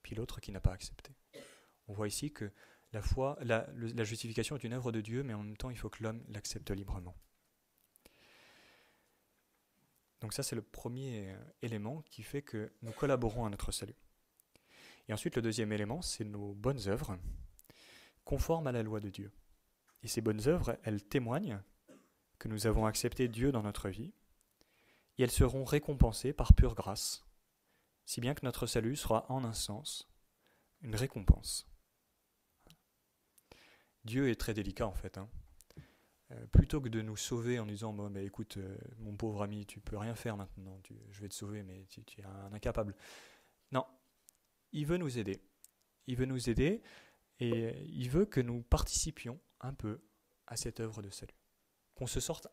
puis 0.02 0.16
l'autre 0.16 0.40
qui 0.40 0.52
n'a 0.52 0.62
pas 0.62 0.74
accepté. 0.74 1.14
On 1.88 1.94
voit 1.94 2.08
ici 2.08 2.32
que 2.32 2.52
la 2.94 3.02
foi, 3.02 3.38
la, 3.42 3.68
la 3.74 4.04
justification 4.04 4.56
est 4.56 4.64
une 4.64 4.74
œuvre 4.74 4.92
de 4.92 5.02
Dieu, 5.02 5.24
mais 5.24 5.34
en 5.34 5.44
même 5.44 5.58
temps, 5.58 5.70
il 5.70 5.78
faut 5.78 5.90
que 5.90 6.04
l'homme 6.04 6.24
l'accepte 6.30 6.72
librement. 6.72 7.16
Donc 10.22 10.34
ça, 10.34 10.44
c'est 10.44 10.56
le 10.56 10.62
premier 10.62 11.36
élément 11.62 12.02
qui 12.04 12.24
fait 12.24 12.44
que 12.44 12.72
nous 12.82 12.92
collaborons 12.92 13.46
à 13.46 13.50
notre 13.50 13.72
salut. 13.72 13.96
Et 15.12 15.14
ensuite, 15.14 15.36
le 15.36 15.42
deuxième 15.42 15.74
élément, 15.74 16.02
c'est 16.02 16.24
nos 16.24 16.54
bonnes 16.54 16.88
œuvres, 16.88 17.20
conformes 18.24 18.68
à 18.68 18.72
la 18.72 18.82
loi 18.82 19.02
de 19.02 19.10
Dieu. 19.10 19.30
Et 20.04 20.08
ces 20.08 20.22
bonnes 20.22 20.48
œuvres, 20.48 20.80
elles 20.84 21.04
témoignent 21.04 21.62
que 22.40 22.48
nous 22.48 22.66
avons 22.66 22.86
accepté 22.86 23.28
Dieu 23.28 23.52
dans 23.52 23.62
notre 23.62 23.90
vie, 23.90 24.14
et 25.18 25.24
elles 25.24 25.30
seront 25.30 25.66
récompensées 25.66 26.32
par 26.32 26.54
pure 26.54 26.76
grâce, 26.76 27.26
si 28.06 28.22
bien 28.22 28.34
que 28.34 28.46
notre 28.46 28.68
salut 28.68 28.96
sera 28.96 29.30
en 29.30 29.44
un 29.44 29.52
sens 29.52 30.10
une 30.80 30.96
récompense. 30.96 31.68
Dieu 34.06 34.30
est 34.30 34.40
très 34.40 34.54
délicat 34.54 34.88
en 34.88 34.96
fait. 34.96 35.18
Hein. 35.18 35.30
Euh, 36.32 36.48
plutôt 36.54 36.80
que 36.80 36.88
de 36.88 37.02
nous 37.02 37.18
sauver 37.18 37.60
en 37.60 37.66
disant 37.66 37.92
bon, 37.92 38.16
écoute, 38.16 38.56
euh, 38.56 38.78
mon 39.00 39.18
pauvre 39.18 39.44
ami, 39.44 39.66
tu 39.66 39.82
peux 39.82 39.98
rien 39.98 40.16
faire 40.16 40.38
maintenant, 40.38 40.80
je 41.10 41.22
vais 41.22 41.28
te 41.28 41.36
sauver, 41.36 41.64
mais 41.64 41.86
tu 41.88 42.22
es 42.22 42.24
un 42.24 42.54
incapable. 42.54 42.96
Non, 43.74 43.86
il 44.72 44.86
veut 44.86 44.98
nous 44.98 45.18
aider. 45.18 45.42
Il 46.08 46.16
veut 46.16 46.26
nous 46.26 46.50
aider 46.50 46.82
et 47.40 47.84
il 47.88 48.10
veut 48.10 48.26
que 48.26 48.40
nous 48.40 48.62
participions 48.64 49.40
un 49.60 49.74
peu 49.74 50.02
à 50.48 50.58
cette 50.58 50.80
œuvre 50.80 51.02
de 51.02 51.10
salut. 51.10 51.36
Qu'on 51.96 52.08
se 52.08 52.20
sorte 52.20 52.48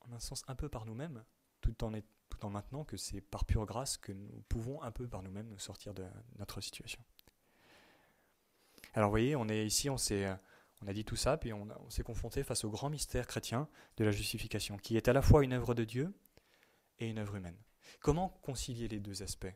en 0.00 0.12
un 0.12 0.20
sens 0.20 0.42
un 0.48 0.54
peu 0.54 0.68
par 0.68 0.86
nous-mêmes, 0.86 1.24
tout 1.60 1.84
en, 1.84 1.90
maintenant 2.50 2.84
que 2.84 2.96
c'est 2.96 3.20
par 3.20 3.44
pure 3.44 3.64
grâce 3.64 3.96
que 3.96 4.12
nous 4.12 4.44
pouvons 4.48 4.82
un 4.82 4.90
peu 4.90 5.08
par 5.08 5.22
nous-mêmes 5.22 5.48
nous 5.48 5.58
sortir 5.58 5.94
de 5.94 6.04
notre 6.38 6.60
situation. 6.60 7.02
Alors 8.92 9.08
vous 9.08 9.12
voyez, 9.12 9.34
on 9.34 9.48
est 9.48 9.64
ici, 9.66 9.88
on 9.88 9.96
s'est 9.96 10.30
on 10.82 10.86
a 10.86 10.92
dit 10.92 11.04
tout 11.04 11.16
ça, 11.16 11.38
puis 11.38 11.52
on, 11.52 11.66
on 11.80 11.90
s'est 11.90 12.02
confronté 12.02 12.42
face 12.42 12.64
au 12.64 12.70
grand 12.70 12.90
mystère 12.90 13.26
chrétien 13.26 13.68
de 13.96 14.04
la 14.04 14.10
justification, 14.10 14.76
qui 14.76 14.98
est 14.98 15.08
à 15.08 15.14
la 15.14 15.22
fois 15.22 15.42
une 15.42 15.54
œuvre 15.54 15.74
de 15.74 15.84
Dieu 15.84 16.12
et 16.98 17.08
une 17.08 17.18
œuvre 17.18 17.36
humaine. 17.36 17.56
Comment 18.00 18.28
concilier 18.42 18.88
les 18.88 19.00
deux 19.00 19.22
aspects? 19.22 19.54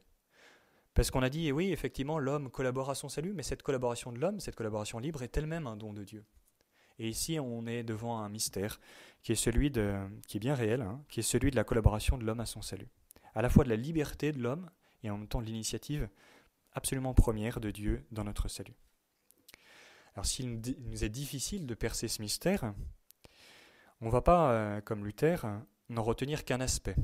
Parce 0.94 1.10
qu'on 1.10 1.22
a 1.22 1.30
dit, 1.30 1.52
oui, 1.52 1.70
effectivement, 1.70 2.18
l'homme 2.18 2.50
collabore 2.50 2.90
à 2.90 2.94
son 2.94 3.08
salut, 3.08 3.32
mais 3.32 3.42
cette 3.42 3.62
collaboration 3.62 4.12
de 4.12 4.18
l'homme, 4.18 4.40
cette 4.40 4.56
collaboration 4.56 4.98
libre, 4.98 5.22
est 5.22 5.36
elle-même 5.36 5.66
un 5.66 5.76
don 5.76 5.92
de 5.92 6.04
Dieu. 6.04 6.24
Et 6.98 7.08
ici, 7.08 7.38
on 7.38 7.66
est 7.66 7.84
devant 7.84 8.18
un 8.18 8.28
mystère 8.28 8.80
qui 9.22 9.32
est 9.32 10.38
bien 10.38 10.54
réel, 10.54 10.82
hein, 10.82 11.04
qui 11.08 11.20
est 11.20 11.22
celui 11.22 11.50
de 11.50 11.56
la 11.56 11.64
collaboration 11.64 12.18
de 12.18 12.24
l'homme 12.24 12.40
à 12.40 12.46
son 12.46 12.62
salut. 12.62 12.88
À 13.34 13.42
la 13.42 13.48
fois 13.48 13.62
de 13.62 13.68
la 13.68 13.76
liberté 13.76 14.32
de 14.32 14.40
l'homme 14.40 14.68
et 15.04 15.10
en 15.10 15.18
même 15.18 15.28
temps 15.28 15.40
de 15.40 15.46
l'initiative 15.46 16.08
absolument 16.72 17.14
première 17.14 17.60
de 17.60 17.70
Dieu 17.70 18.04
dans 18.10 18.24
notre 18.24 18.48
salut. 18.48 18.74
Alors, 20.14 20.26
s'il 20.26 20.60
nous 20.60 21.04
est 21.04 21.08
difficile 21.08 21.66
de 21.66 21.74
percer 21.74 22.08
ce 22.08 22.20
mystère, 22.20 22.74
on 24.00 24.06
ne 24.06 24.10
va 24.10 24.20
pas, 24.20 24.50
euh, 24.50 24.80
comme 24.80 25.04
Luther, 25.04 25.46
n'en 25.88 26.02
retenir 26.02 26.44
qu'un 26.44 26.60
aspect. 26.60 26.96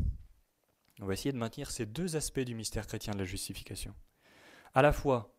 On 1.01 1.07
va 1.07 1.13
essayer 1.13 1.33
de 1.33 1.39
maintenir 1.39 1.71
ces 1.71 1.87
deux 1.87 2.17
aspects 2.17 2.41
du 2.41 2.55
mystère 2.55 2.87
chrétien 2.87 3.13
de 3.13 3.19
la 3.19 3.25
justification. 3.25 3.95
À 4.75 4.83
la 4.83 4.93
fois 4.93 5.35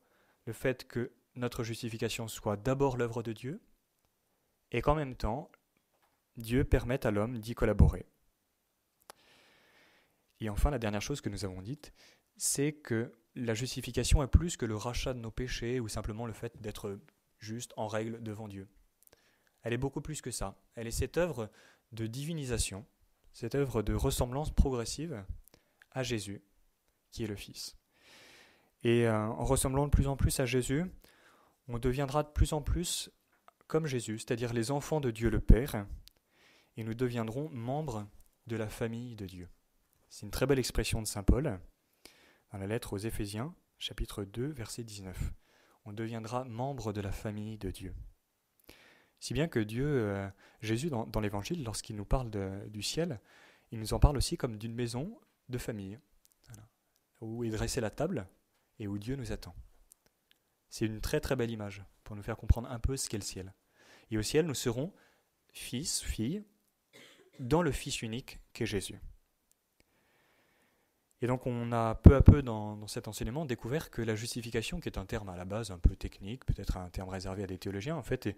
le 0.46 0.54
fait 0.54 0.88
que 0.88 1.13
notre 1.36 1.63
justification 1.63 2.28
soit 2.28 2.58
d'abord 2.58 2.98
l'œuvre 2.98 3.24
de 3.24 3.34
Dieu, 3.34 3.62
et 4.72 4.82
qu'en 4.82 4.96
même 4.96 5.15
temps, 5.15 5.52
Dieu 6.38 6.63
permette 6.63 7.06
à 7.06 7.12
l'homme 7.12 7.39
d'y 7.39 7.56
collaborer. 7.56 8.06
Et 10.39 10.50
enfin, 10.50 10.70
la 10.70 10.80
dernière 10.80 11.02
chose 11.02 11.22
que 11.22 11.30
nous 11.30 11.46
avons 11.46 11.62
dite, 11.62 11.94
c'est 12.38 12.74
que 12.74 13.13
la 13.36 13.54
justification 13.54 14.22
est 14.24 14.28
plus 14.28 14.58
que 14.58 14.65
le 14.65 14.76
rachat 14.76 15.13
de 15.13 15.20
nos 15.20 15.32
péchés 15.32 15.80
ou 15.80 15.88
simplement 15.88 16.26
le 16.26 16.34
fait 16.34 16.62
d'être 16.62 17.00
juste 17.39 17.74
en 17.78 17.88
règle 17.88 18.22
devant 18.22 18.48
Dieu. 18.48 18.68
Elle 19.62 19.74
est 19.74 19.78
beaucoup 19.78 20.02
plus 20.02 20.22
que 20.22 20.32
ça. 20.32 20.58
Elle 20.76 20.88
est 20.88 20.91
cette 20.91 21.18
œuvre 21.18 21.50
de 21.91 22.08
divinisation, 22.08 22.86
cette 23.32 23.56
œuvre 23.56 23.82
de 23.82 23.94
ressemblance 23.94 24.54
progressive 24.54 25.24
à 25.95 26.03
Jésus, 26.03 26.43
qui 27.10 27.23
est 27.23 27.27
le 27.27 27.36
Fils. 27.36 27.75
Et 28.84 29.08
euh, 29.08 29.17
en 29.17 29.45
ressemblant 29.45 29.86
de 29.86 29.89
plus 29.89 30.08
en 30.08 30.15
plus 30.15 30.39
à 30.39 30.45
Jésus, 30.45 30.86
on 31.67 31.79
deviendra 31.79 32.21
de 32.21 32.29
plus 32.29 32.53
en 32.53 32.62
plus 32.62 33.10
comme 33.65 33.88
Jésus, 33.88 34.19
c'est-à-dire 34.19 34.53
les 34.53 34.69
enfants 34.69 35.01
de 35.01 35.10
Dieu 35.10 35.31
le 35.31 35.39
Père, 35.39 35.88
et 36.77 36.84
nous 36.84 36.93
deviendrons 36.93 37.49
membres 37.49 38.08
de 38.45 38.55
la 38.58 38.67
famille 38.67 39.15
de 39.15 39.25
Dieu. 39.25 39.49
C'est 40.10 40.25
une 40.25 40.31
très 40.31 40.45
belle 40.45 40.60
expression 40.60 41.01
de 41.01 41.08
Saint 41.08 41.23
Paul 41.23 41.60
dans 42.51 42.58
la 42.60 42.67
lettre 42.67 42.93
aux 42.93 42.97
Éphésiens, 42.97 43.55
chapitre 43.79 44.23
2, 44.23 44.49
verset 44.49 44.84
19. 44.84 45.34
On 45.86 45.93
deviendra 45.93 46.43
membre 46.43 46.93
de 46.93 47.01
la 47.01 47.12
famille 47.12 47.58
de 47.58 47.71
Dieu. 47.71 47.95
Si 49.19 49.34
bien 49.34 49.47
que 49.47 49.60
Dieu, 49.60 49.86
euh, 49.88 50.29
Jésus, 50.62 50.89
dans, 50.89 51.19
l'Évangile, 51.19 51.63
lorsqu'il 51.63 51.95
nous 51.95 52.05
parle 52.05 52.29
du 52.69 52.84
ciel, 52.84 53.19
il 53.71 53.79
nous 53.79 53.93
en 53.93 53.99
parle 53.99 54.17
aussi 54.17 54.38
comme 54.38 54.58
d'une 54.58 54.75
maison 54.75 55.19
de 55.49 55.58
famille, 55.58 55.99
où 57.21 57.43
est 57.43 57.49
dressée 57.49 57.81
la 57.81 57.89
table 57.89 58.27
et 58.79 58.88
où 58.88 58.97
Dieu 58.97 59.15
nous 59.15 59.31
attend. 59.31 59.55
C'est 60.69 60.86
une 60.86 61.01
très 61.01 61.21
très 61.21 61.36
belle 61.36 61.51
image 61.51 61.84
pour 62.03 62.15
nous 62.15 62.23
faire 62.23 62.38
comprendre 62.38 62.69
un 62.69 62.79
peu 62.79 62.97
ce 62.97 63.10
qu'est 63.10 63.17
le 63.17 63.23
ciel. 63.23 63.53
Et 64.12 64.17
au 64.17 64.21
ciel, 64.21 64.45
nous 64.45 64.53
serons 64.53 64.93
fils, 65.53 66.01
filles, 66.01 66.43
dans 67.39 67.62
le 67.62 67.71
Fils 67.71 68.01
unique 68.01 68.39
qu'est 68.53 68.65
Jésus. 68.65 68.99
Et 71.21 71.27
donc 71.27 71.47
on 71.47 71.71
a 71.71 71.95
peu 71.95 72.15
à 72.15 72.21
peu 72.21 72.41
dans, 72.41 72.86
cet 72.88 73.08
enseignement 73.08 73.45
découvert 73.45 73.89
que 73.89 74.01
la 74.01 74.15
justification, 74.15 74.79
qui 74.79 74.89
est 74.89 74.97
un 74.97 75.05
terme 75.05 75.29
à 75.29 75.38
la 75.38 75.45
base 75.45 75.71
un 75.71 75.79
peu 75.79 75.95
technique, 75.95 76.45
peut-être 76.45 76.77
un 76.77 76.89
terme 76.89 77.10
réservé 77.10 77.43
à 77.43 77.47
des 77.47 77.58
théologiens, 77.58 77.95
en 77.95 78.03
fait 78.03 78.27
est, 78.27 78.38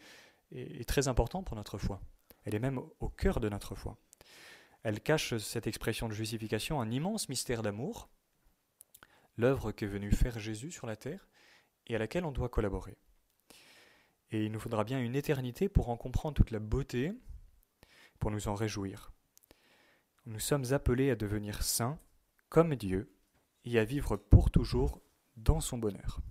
est 0.52 0.88
très 0.88 1.08
important 1.08 1.44
pour 1.44 1.58
notre 1.58 1.78
foi. 1.78 2.00
Elle 2.46 2.56
est 2.56 2.60
même 2.60 2.80
au 3.00 3.10
cœur 3.10 3.40
de 3.40 3.50
notre 3.50 3.76
foi. 3.76 3.98
Elle 4.84 5.02
cache 5.02 5.38
cette 5.38 5.68
expression 5.68 6.08
de 6.08 6.14
justification 6.14 6.80
un 6.82 6.92
immense 6.92 7.30
mystère 7.30 7.62
d'amour, 7.62 8.10
l'œuvre 9.38 9.72
qu'est 9.72 9.86
venu 9.86 10.12
faire 10.12 10.40
Jésus 10.40 10.72
sur 10.72 10.88
la 10.88 10.96
terre 10.96 11.28
et 11.88 11.96
à 11.96 12.00
laquelle 12.00 12.26
on 12.26 12.32
doit 12.32 12.50
collaborer. 12.50 12.98
Et 14.32 14.46
il 14.46 14.52
nous 14.52 14.60
faudra 14.60 14.84
bien 14.84 15.00
une 15.00 15.16
éternité 15.16 15.70
pour 15.70 15.90
en 15.90 15.98
comprendre 15.98 16.36
toute 16.36 16.52
la 16.52 16.60
beauté, 16.60 17.14
pour 18.20 18.32
nous 18.32 18.48
en 18.48 18.56
réjouir. 18.56 19.14
Nous 20.26 20.40
sommes 20.40 20.74
appelés 20.74 21.12
à 21.12 21.16
devenir 21.16 21.64
saints 21.64 22.00
comme 22.50 22.76
Dieu 22.76 23.16
et 23.64 23.80
à 23.80 23.86
vivre 23.86 24.18
pour 24.18 24.52
toujours 24.52 25.02
dans 25.38 25.62
son 25.62 25.78
bonheur. 25.78 26.22